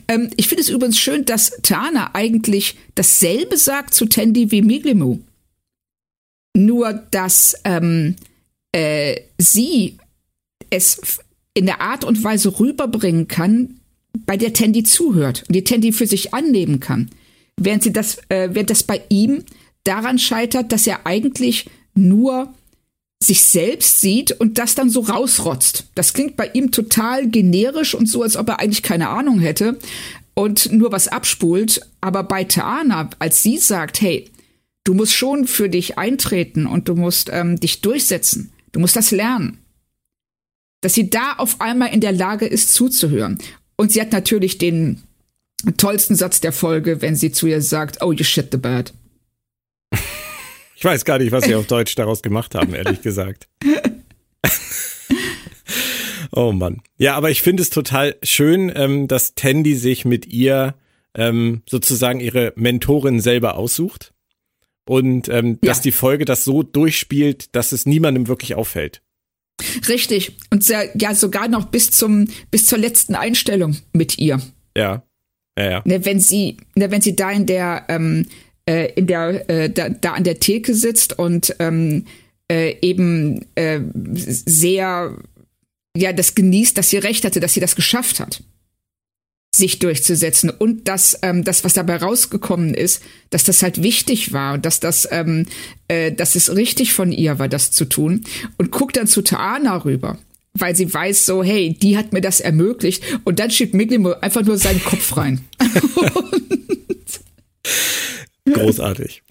[0.10, 5.20] Ähm, ich finde es übrigens schön, dass Taana eigentlich dasselbe sagt zu Tandy wie Miglimu.
[6.58, 8.18] Nur, dass ähm,
[8.74, 9.98] äh, sie
[10.76, 11.20] es
[11.54, 13.80] in der Art und Weise rüberbringen kann,
[14.26, 17.10] bei der Tandy zuhört und die Tandy für sich annehmen kann.
[17.58, 19.44] Während sie das, äh, während das bei ihm
[19.84, 22.54] daran scheitert, dass er eigentlich nur
[23.24, 25.86] sich selbst sieht und das dann so rausrotzt.
[25.96, 29.80] Das klingt bei ihm total generisch und so, als ob er eigentlich keine Ahnung hätte
[30.34, 31.82] und nur was abspult.
[32.02, 34.30] Aber bei Taana, als sie sagt, hey,
[34.84, 39.12] du musst schon für dich eintreten und du musst ähm, dich durchsetzen, du musst das
[39.12, 39.65] lernen
[40.86, 43.40] dass sie da auf einmal in der Lage ist zuzuhören.
[43.76, 45.02] Und sie hat natürlich den
[45.78, 48.94] tollsten Satz der Folge, wenn sie zu ihr sagt, oh, you shit the bed.
[50.76, 53.48] Ich weiß gar nicht, was sie auf Deutsch daraus gemacht haben, ehrlich gesagt.
[56.32, 56.82] Oh Mann.
[56.98, 60.76] Ja, aber ich finde es total schön, ähm, dass Tandy sich mit ihr
[61.14, 64.14] ähm, sozusagen ihre Mentorin selber aussucht
[64.86, 65.70] und ähm, ja.
[65.70, 69.02] dass die Folge das so durchspielt, dass es niemandem wirklich auffällt.
[69.88, 70.38] Richtig.
[70.52, 74.42] Und sehr, ja, sogar noch bis zum, bis zur letzten Einstellung mit ihr.
[74.76, 75.04] Ja.
[75.58, 75.82] Ja, ja.
[75.86, 78.28] Ne, wenn sie, ne, wenn sie da in der, ähm,
[78.70, 82.06] äh, in der, äh, da, da an der Theke sitzt und ähm,
[82.52, 83.80] äh, eben äh,
[84.14, 85.18] sehr,
[85.96, 88.44] ja, das genießt, dass sie recht hatte, dass sie das geschafft hat
[89.56, 94.56] sich durchzusetzen und dass ähm, das, was dabei rausgekommen ist, dass das halt wichtig war
[94.56, 95.46] und dass das, ähm,
[95.88, 98.24] äh, dass es richtig von ihr war, das zu tun
[98.58, 100.18] und guckt dann zu Taana rüber,
[100.54, 104.44] weil sie weiß so, hey, die hat mir das ermöglicht und dann schiebt Miglimo einfach
[104.44, 105.42] nur seinen Kopf rein.
[108.52, 109.24] Großartig.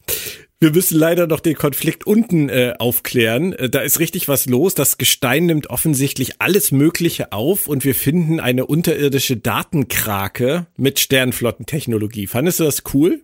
[0.64, 3.53] Wir müssen leider noch den Konflikt unten äh, aufklären.
[3.53, 4.72] Äh, da ist richtig was los.
[4.72, 12.27] Das Gestein nimmt offensichtlich alles Mögliche auf und wir finden eine unterirdische Datenkrake mit Sternflottentechnologie.
[12.27, 13.20] Fandest du das cool?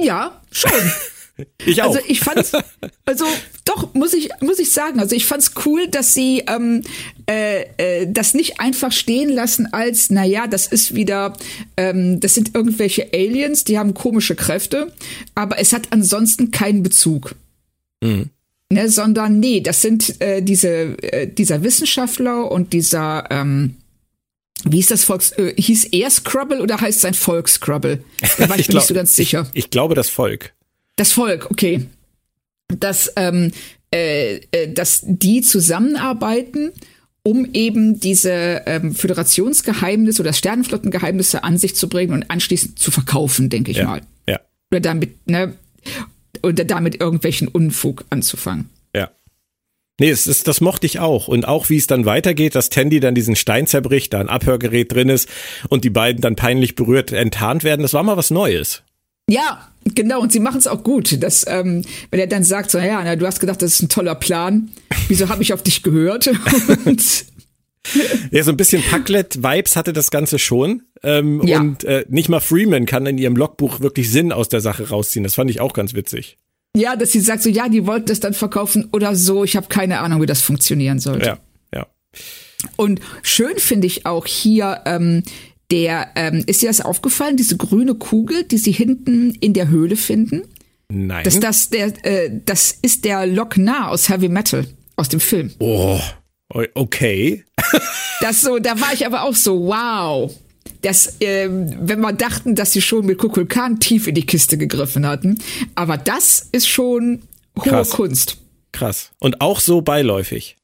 [0.00, 0.72] Ja, schon.
[1.64, 1.94] Ich auch.
[1.94, 2.52] Also ich fand's,
[3.04, 3.24] also
[3.64, 6.82] doch muss ich muss ich sagen, also ich fand's cool, dass sie ähm,
[7.28, 11.32] äh, äh, das nicht einfach stehen lassen als, na ja, das ist wieder,
[11.76, 14.92] ähm, das sind irgendwelche Aliens, die haben komische Kräfte,
[15.34, 17.34] aber es hat ansonsten keinen Bezug.
[18.02, 18.30] Mhm.
[18.72, 23.76] Ne, sondern nee, das sind äh, diese äh, dieser Wissenschaftler und dieser ähm,
[24.64, 28.02] wie ist das Volks, äh, hieß er Scrubble oder heißt sein Volk Scrubble?
[28.38, 29.46] Da war ich, ich mir nicht so ganz sicher.
[29.52, 30.54] Ich, ich glaube das Volk.
[30.96, 31.86] Das Volk, okay.
[32.68, 33.52] Dass, ähm,
[33.92, 36.72] äh, äh, dass die zusammenarbeiten,
[37.22, 43.48] um eben diese ähm, Föderationsgeheimnisse oder Sternenflottengeheimnisse an sich zu bringen und anschließend zu verkaufen,
[43.48, 44.02] denke ich ja, mal.
[44.28, 44.40] Ja.
[44.70, 45.54] Oder damit, ne,
[46.42, 48.68] oder damit irgendwelchen Unfug anzufangen.
[48.94, 49.10] Ja.
[49.98, 51.28] Nee, es ist, das mochte ich auch.
[51.28, 54.92] Und auch wie es dann weitergeht, dass Tandy dann diesen Stein zerbricht, da ein Abhörgerät
[54.92, 55.28] drin ist
[55.68, 58.82] und die beiden dann peinlich berührt enttarnt werden, das war mal was Neues.
[59.28, 61.22] Ja, genau, und sie machen es auch gut.
[61.22, 63.88] Dass, ähm, wenn er dann sagt, so, ja, na, du hast gedacht, das ist ein
[63.88, 64.70] toller Plan,
[65.08, 66.26] wieso habe ich auf dich gehört?
[68.30, 70.82] ja, so ein bisschen Packlet-Vibes hatte das Ganze schon.
[71.02, 71.60] Ähm, ja.
[71.60, 75.24] Und äh, nicht mal Freeman kann in ihrem Logbuch wirklich Sinn aus der Sache rausziehen.
[75.24, 76.38] Das fand ich auch ganz witzig.
[76.76, 79.44] Ja, dass sie sagt so, ja, die wollten das dann verkaufen oder so.
[79.44, 81.26] Ich habe keine Ahnung, wie das funktionieren sollte.
[81.26, 81.38] Ja,
[81.72, 81.86] ja.
[82.76, 85.22] Und schön finde ich auch hier ähm,
[85.70, 89.96] der, ähm, ist dir das aufgefallen, diese grüne Kugel, die sie hinten in der Höhle
[89.96, 90.42] finden?
[90.88, 91.24] Nein.
[91.24, 95.52] Dass das, der, äh, das ist der Loch Nah aus Heavy Metal, aus dem Film.
[95.58, 96.00] Oh,
[96.74, 97.44] okay.
[98.20, 100.32] das so, da war ich aber auch so, wow.
[100.82, 105.06] Das, äh, wenn wir dachten, dass sie schon mit Kukulkan tief in die Kiste gegriffen
[105.06, 105.38] hatten.
[105.74, 107.22] Aber das ist schon
[107.58, 107.90] hohe Krass.
[107.90, 108.38] Kunst.
[108.72, 109.12] Krass.
[109.18, 110.56] Und auch so beiläufig.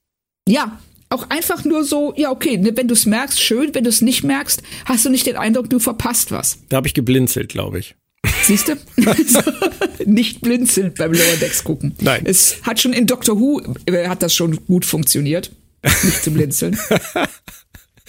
[0.46, 0.78] Ja,
[1.10, 4.00] auch einfach nur so, ja, okay, ne, wenn du es merkst, schön, wenn du es
[4.00, 6.58] nicht merkst, hast du nicht den Eindruck, du verpasst was.
[6.68, 7.96] Da habe ich geblinzelt, glaube ich.
[8.44, 8.76] Siehst du?
[10.06, 11.94] nicht blinzeln beim Lower Decks gucken.
[12.00, 12.22] Nein.
[12.24, 15.50] Es hat schon in Doctor Who, äh, hat das schon gut funktioniert.
[15.82, 16.78] Nicht zu blinzeln.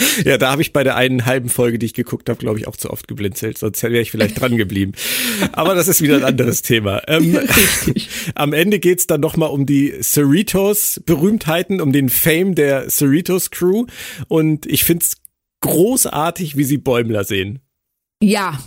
[0.26, 2.68] Ja, da habe ich bei der einen halben Folge, die ich geguckt habe, glaube ich,
[2.68, 3.58] auch zu oft geblinzelt.
[3.58, 4.94] Sonst wäre ich vielleicht dran geblieben.
[5.52, 7.02] Aber das ist wieder ein anderes Thema.
[7.08, 7.40] Ähm,
[8.36, 13.86] am Ende geht's dann noch mal um die Cerritos-Berühmtheiten, um den Fame der Cerritos-Crew.
[14.28, 15.18] Und ich find's
[15.62, 17.60] großartig, wie sie Bäumler sehen.
[18.22, 18.60] Ja,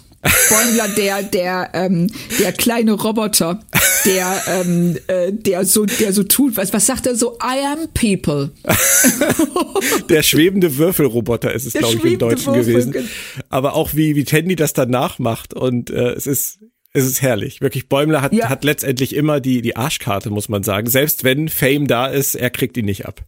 [0.48, 3.60] Bäumler, der, der, ähm, der kleine Roboter,
[4.04, 7.38] der, ähm, äh, der so, der so tut, was, was sagt er so?
[7.42, 8.52] I am people.
[10.08, 13.08] der schwebende Würfelroboter ist es, glaube ich, im Deutschen Würfel, gewesen.
[13.48, 16.60] Aber auch wie, wie Tandy das danach macht und äh, es ist,
[16.92, 17.60] es ist herrlich.
[17.60, 18.48] Wirklich, Bäumler hat, ja.
[18.48, 20.88] hat letztendlich immer die, die Arschkarte, muss man sagen.
[20.88, 23.24] Selbst wenn Fame da ist, er kriegt ihn nicht ab.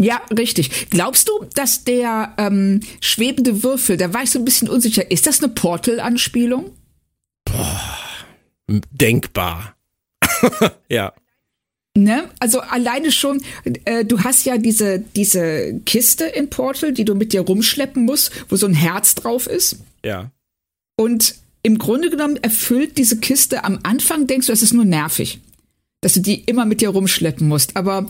[0.00, 0.88] Ja, richtig.
[0.88, 5.26] Glaubst du, dass der ähm, schwebende Würfel, da war ich so ein bisschen unsicher, ist
[5.26, 6.70] das eine Portal-Anspielung?
[7.44, 7.98] Boah,
[8.90, 9.76] denkbar.
[10.88, 11.12] ja.
[11.96, 12.30] Ne?
[12.38, 13.42] Also alleine schon,
[13.84, 18.30] äh, du hast ja diese, diese Kiste in Portal, die du mit dir rumschleppen musst,
[18.48, 19.76] wo so ein Herz drauf ist.
[20.04, 20.30] Ja.
[20.96, 25.40] Und im Grunde genommen erfüllt diese Kiste am Anfang, denkst du, das ist nur nervig,
[26.00, 27.76] dass du die immer mit dir rumschleppen musst.
[27.76, 28.08] Aber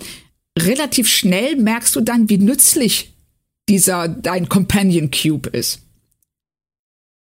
[0.58, 3.12] relativ schnell merkst du dann, wie nützlich
[3.68, 5.80] dieser dein Companion Cube ist.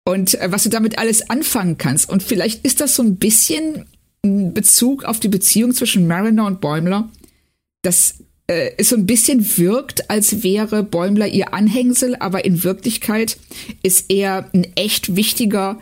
[0.07, 2.09] Und äh, was du damit alles anfangen kannst.
[2.09, 3.87] Und vielleicht ist das so ein bisschen
[4.25, 7.09] Bezug auf die Beziehung zwischen Mariner und Bäumler,
[7.83, 8.17] dass
[8.47, 13.39] äh, es so ein bisschen wirkt, als wäre Bäumler ihr Anhängsel, aber in Wirklichkeit
[13.83, 15.79] ist er ein echt wichtiger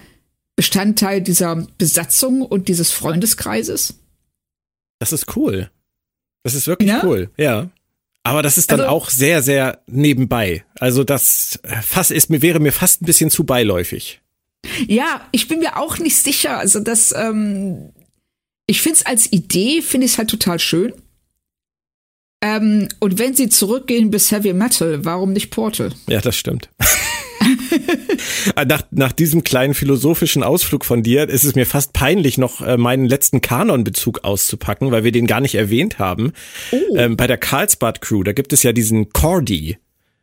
[0.56, 3.94] Bestandteil dieser Besatzung und dieses Freundeskreises.
[4.98, 5.70] Das ist cool.
[6.44, 7.02] Das ist wirklich ja?
[7.04, 7.70] cool, ja.
[8.24, 10.64] Aber das ist dann Also- auch sehr, sehr nebenbei.
[10.78, 14.20] Also das äh, fast ist mir, wäre mir fast ein bisschen zu beiläufig.
[14.86, 16.58] Ja, ich bin mir auch nicht sicher.
[16.58, 17.90] Also das, ähm,
[18.66, 20.92] ich finde es als Idee, finde ich es halt total schön.
[22.42, 25.92] Ähm, und wenn sie zurückgehen bis Heavy Metal, warum nicht Portal?
[26.08, 26.68] Ja, das stimmt.
[28.66, 32.76] nach, nach diesem kleinen philosophischen Ausflug von dir ist es mir fast peinlich, noch äh,
[32.76, 36.32] meinen letzten Kanon-Bezug auszupacken, weil wir den gar nicht erwähnt haben.
[36.72, 36.96] Oh.
[36.96, 39.78] Ähm, bei der Karlsbad Crew, da gibt es ja diesen Cordy.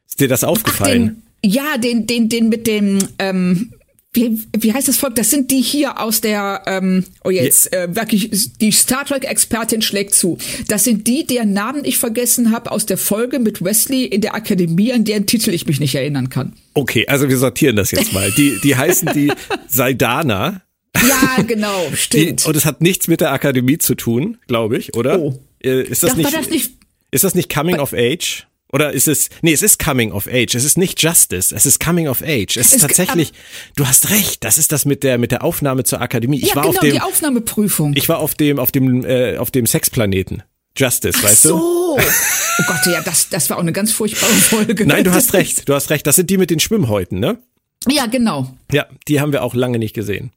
[0.08, 1.24] Ist dir das Ach, aufgefallen?
[1.44, 3.74] den, ja, den, den, den mit dem, ähm,
[4.14, 5.16] wie, wie heißt das Volk?
[5.16, 10.16] Das sind die hier aus der, ähm, oh jetzt, äh, wirklich, die Star Trek-Expertin schlägt
[10.16, 10.39] zu.
[10.68, 14.34] Das sind die, deren Namen ich vergessen habe aus der Folge mit Wesley in der
[14.34, 16.53] Akademie, an deren Titel ich mich nicht erinnern kann.
[16.74, 18.32] Okay, also wir sortieren das jetzt mal.
[18.32, 19.32] Die, die heißen die
[19.68, 20.62] Saidana.
[20.97, 22.45] Ja, genau, Die, stimmt.
[22.47, 25.20] und es hat nichts mit der Akademie zu tun, glaube ich, oder?
[25.20, 25.39] Oh.
[25.64, 26.72] Äh, Ist das, das, nicht, war das nicht,
[27.12, 28.47] ist das nicht Coming of Age?
[28.72, 30.53] Oder ist es, nee, es ist Coming of Age.
[30.53, 31.53] Es ist nicht Justice.
[31.55, 32.55] Es ist Coming of Age.
[32.57, 33.34] Es ist Es- tatsächlich,
[33.76, 34.43] du hast recht.
[34.43, 36.38] Das ist das mit der, mit der Aufnahme zur Akademie.
[36.39, 37.93] Ich ja, war genau, auf dem, die Aufnahmeprüfung.
[37.95, 40.43] ich war auf dem, auf dem, äh, auf dem Sexplaneten.
[40.78, 41.49] Justice, Ach weißt du?
[41.49, 41.97] so.
[41.97, 44.86] Oh Gott, ja, das, das war auch eine ganz furchtbare Folge.
[44.86, 45.67] Nein, du hast recht.
[45.67, 46.05] Du hast recht.
[46.05, 47.39] Das sind die mit den Schwimmhäuten, ne?
[47.88, 48.53] Ja, genau.
[48.72, 50.32] Ja, die haben wir auch lange nicht gesehen.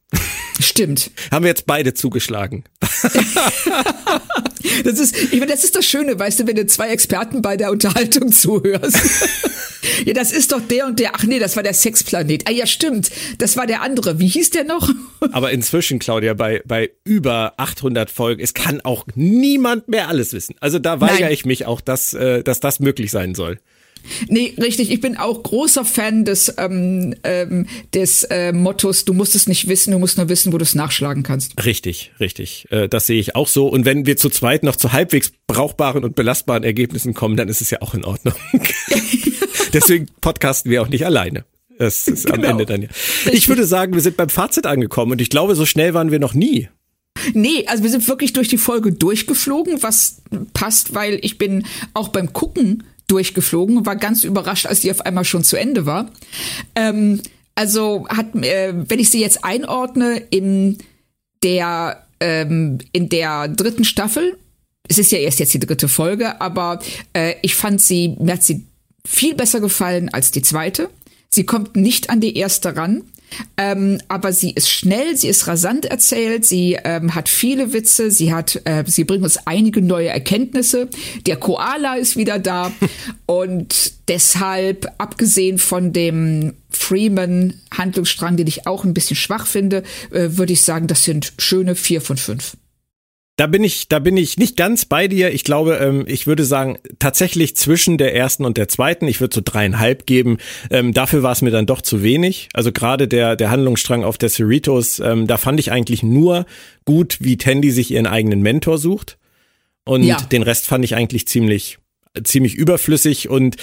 [0.61, 1.11] Stimmt.
[1.31, 2.65] Haben wir jetzt beide zugeschlagen.
[4.85, 7.57] Das ist, ich meine, das ist das Schöne, weißt du, wenn du zwei Experten bei
[7.57, 8.97] der Unterhaltung zuhörst.
[10.05, 11.13] ja, das ist doch der und der.
[11.15, 12.49] Ach nee, das war der Sexplanet.
[12.49, 13.11] Ah ja, stimmt.
[13.39, 14.19] Das war der andere.
[14.19, 14.89] Wie hieß der noch?
[15.33, 20.55] Aber inzwischen, Claudia, bei, bei über 800 Folgen, es kann auch niemand mehr alles wissen.
[20.61, 21.33] Also da weigere Nein.
[21.33, 23.59] ich mich auch, dass, äh, dass das möglich sein soll.
[24.29, 24.91] Nee, richtig.
[24.91, 29.69] Ich bin auch großer Fan des, ähm, ähm, des äh, Mottos, du musst es nicht
[29.69, 31.65] wissen, du musst nur wissen, wo du es nachschlagen kannst.
[31.65, 32.67] Richtig, richtig.
[32.71, 33.69] Äh, das sehe ich auch so.
[33.69, 37.61] Und wenn wir zu zweit noch zu halbwegs brauchbaren und belastbaren Ergebnissen kommen, dann ist
[37.61, 38.35] es ja auch in Ordnung.
[39.73, 41.45] Deswegen podcasten wir auch nicht alleine.
[41.79, 42.51] Das ist am Genau.
[42.51, 42.89] Ende dann ja.
[43.33, 46.19] Ich würde sagen, wir sind beim Fazit angekommen und ich glaube, so schnell waren wir
[46.19, 46.69] noch nie.
[47.35, 50.23] Nee, also wir sind wirklich durch die Folge durchgeflogen, was
[50.55, 55.25] passt, weil ich bin auch beim Gucken durchgeflogen war ganz überrascht, als die auf einmal
[55.25, 56.11] schon zu Ende war.
[56.75, 57.21] Ähm,
[57.55, 60.79] also hat, äh, wenn ich sie jetzt einordne in
[61.43, 64.39] der ähm, in der dritten Staffel,
[64.89, 66.81] es ist ja erst jetzt die dritte Folge, aber
[67.13, 68.65] äh, ich fand sie, mir hat sie
[69.07, 70.89] viel besser gefallen als die zweite.
[71.29, 73.03] Sie kommt nicht an die erste ran.
[73.57, 78.33] Ähm, aber sie ist schnell, sie ist rasant erzählt, sie ähm, hat viele Witze, sie
[78.33, 80.89] hat, äh, sie bringt uns einige neue Erkenntnisse.
[81.27, 82.73] Der Koala ist wieder da
[83.27, 90.53] und deshalb, abgesehen von dem Freeman-Handlungsstrang, den ich auch ein bisschen schwach finde, äh, würde
[90.53, 92.57] ich sagen, das sind schöne vier von fünf.
[93.37, 95.33] Da bin ich, da bin ich nicht ganz bei dir.
[95.33, 99.35] Ich glaube, ähm, ich würde sagen, tatsächlich zwischen der ersten und der zweiten, ich würde
[99.35, 100.37] so dreieinhalb geben.
[100.71, 102.51] Ähm, dafür war es mir dann doch zu wenig.
[102.53, 106.45] Also gerade der, der Handlungsstrang auf der Cerritos, ähm, da fand ich eigentlich nur
[106.85, 109.17] gut, wie Tandy sich ihren eigenen Mentor sucht.
[109.85, 110.19] Und Ja.
[110.19, 111.79] den Rest fand ich eigentlich ziemlich,
[112.25, 113.31] ziemlich überflüssig.
[113.31, 113.57] Und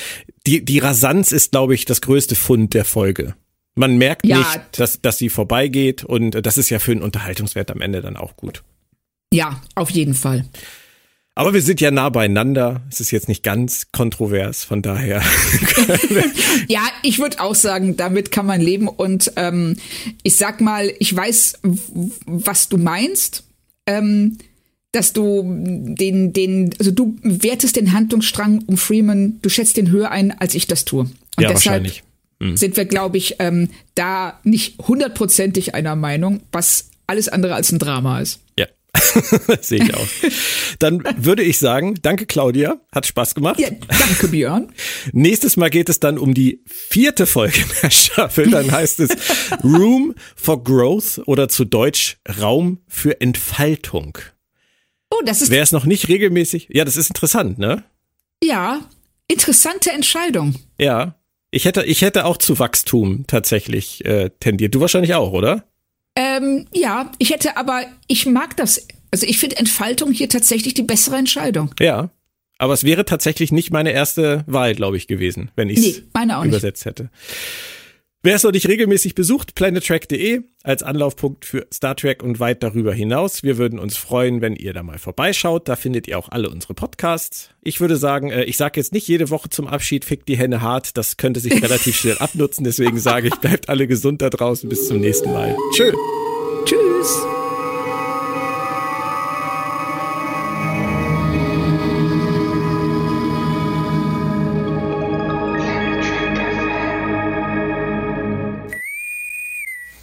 [0.47, 3.35] die, die Rasanz ist, glaube ich, das größte Fund der Folge.
[3.75, 4.39] Man merkt Ja.
[4.39, 8.17] nicht, dass, dass sie vorbeigeht und das ist ja für den Unterhaltungswert am Ende dann
[8.17, 8.63] auch gut.
[9.33, 10.45] Ja, auf jeden Fall.
[11.35, 12.81] Aber wir sind ja nah beieinander.
[12.89, 15.23] Es ist jetzt nicht ganz kontrovers, von daher.
[16.67, 18.87] Ja, ich würde auch sagen, damit kann man leben.
[18.87, 19.77] Und ähm,
[20.23, 21.59] ich sag mal, ich weiß,
[22.25, 23.43] was du meinst.
[23.85, 24.37] Ähm,
[24.91, 30.11] dass du den, den, also du wertest den Handlungsstrang um Freeman, du schätzt den höher
[30.11, 31.01] ein, als ich das tue.
[31.01, 32.03] Und Ja, deshalb wahrscheinlich.
[32.55, 37.79] sind wir, glaube ich, ähm, da nicht hundertprozentig einer Meinung, was alles andere als ein
[37.79, 38.39] Drama ist.
[38.57, 38.65] Ja.
[39.61, 40.07] Sehe ich auch.
[40.79, 43.59] Dann würde ich sagen, danke Claudia, hat Spaß gemacht.
[43.59, 44.71] Ja, danke, Björn.
[45.11, 48.49] Nächstes Mal geht es dann um die vierte Folge der Staffel.
[48.49, 49.11] Dann heißt es
[49.63, 54.17] Room for Growth oder zu Deutsch Raum für Entfaltung.
[55.11, 57.83] Oh, das ist, Wer es noch nicht regelmäßig, ja, das ist interessant, ne?
[58.43, 58.81] ja,
[59.27, 60.55] interessante Entscheidung.
[60.79, 61.15] Ja.
[61.51, 64.75] Ich hätte, ich hätte auch zu Wachstum tatsächlich äh, tendiert.
[64.75, 65.63] Du wahrscheinlich auch, oder?
[66.15, 68.87] Ähm, ja, ich hätte aber, ich mag das.
[69.11, 71.73] Also ich finde Entfaltung hier tatsächlich die bessere Entscheidung.
[71.79, 72.09] Ja.
[72.57, 76.03] Aber es wäre tatsächlich nicht meine erste Wahl, glaube ich, gewesen, wenn ich es Nee,
[76.13, 76.51] meine auch nicht.
[76.51, 77.09] übersetzt hätte.
[78.21, 82.93] Wer es noch nicht regelmäßig besucht, planettrack.de als Anlaufpunkt für Star Trek und weit darüber
[82.93, 83.43] hinaus.
[83.43, 85.69] Wir würden uns freuen, wenn ihr da mal vorbeischaut.
[85.69, 87.51] Da findet ihr auch alle unsere Podcasts.
[87.61, 90.61] Ich würde sagen, äh, ich sage jetzt nicht jede Woche zum Abschied, fickt die Henne
[90.61, 90.97] hart.
[90.97, 92.65] Das könnte sich relativ schnell abnutzen.
[92.65, 94.67] Deswegen sage ich, bleibt alle gesund da draußen.
[94.67, 95.55] Bis zum nächsten Mal.
[95.73, 95.93] Tschö.
[96.65, 97.25] Tschüss.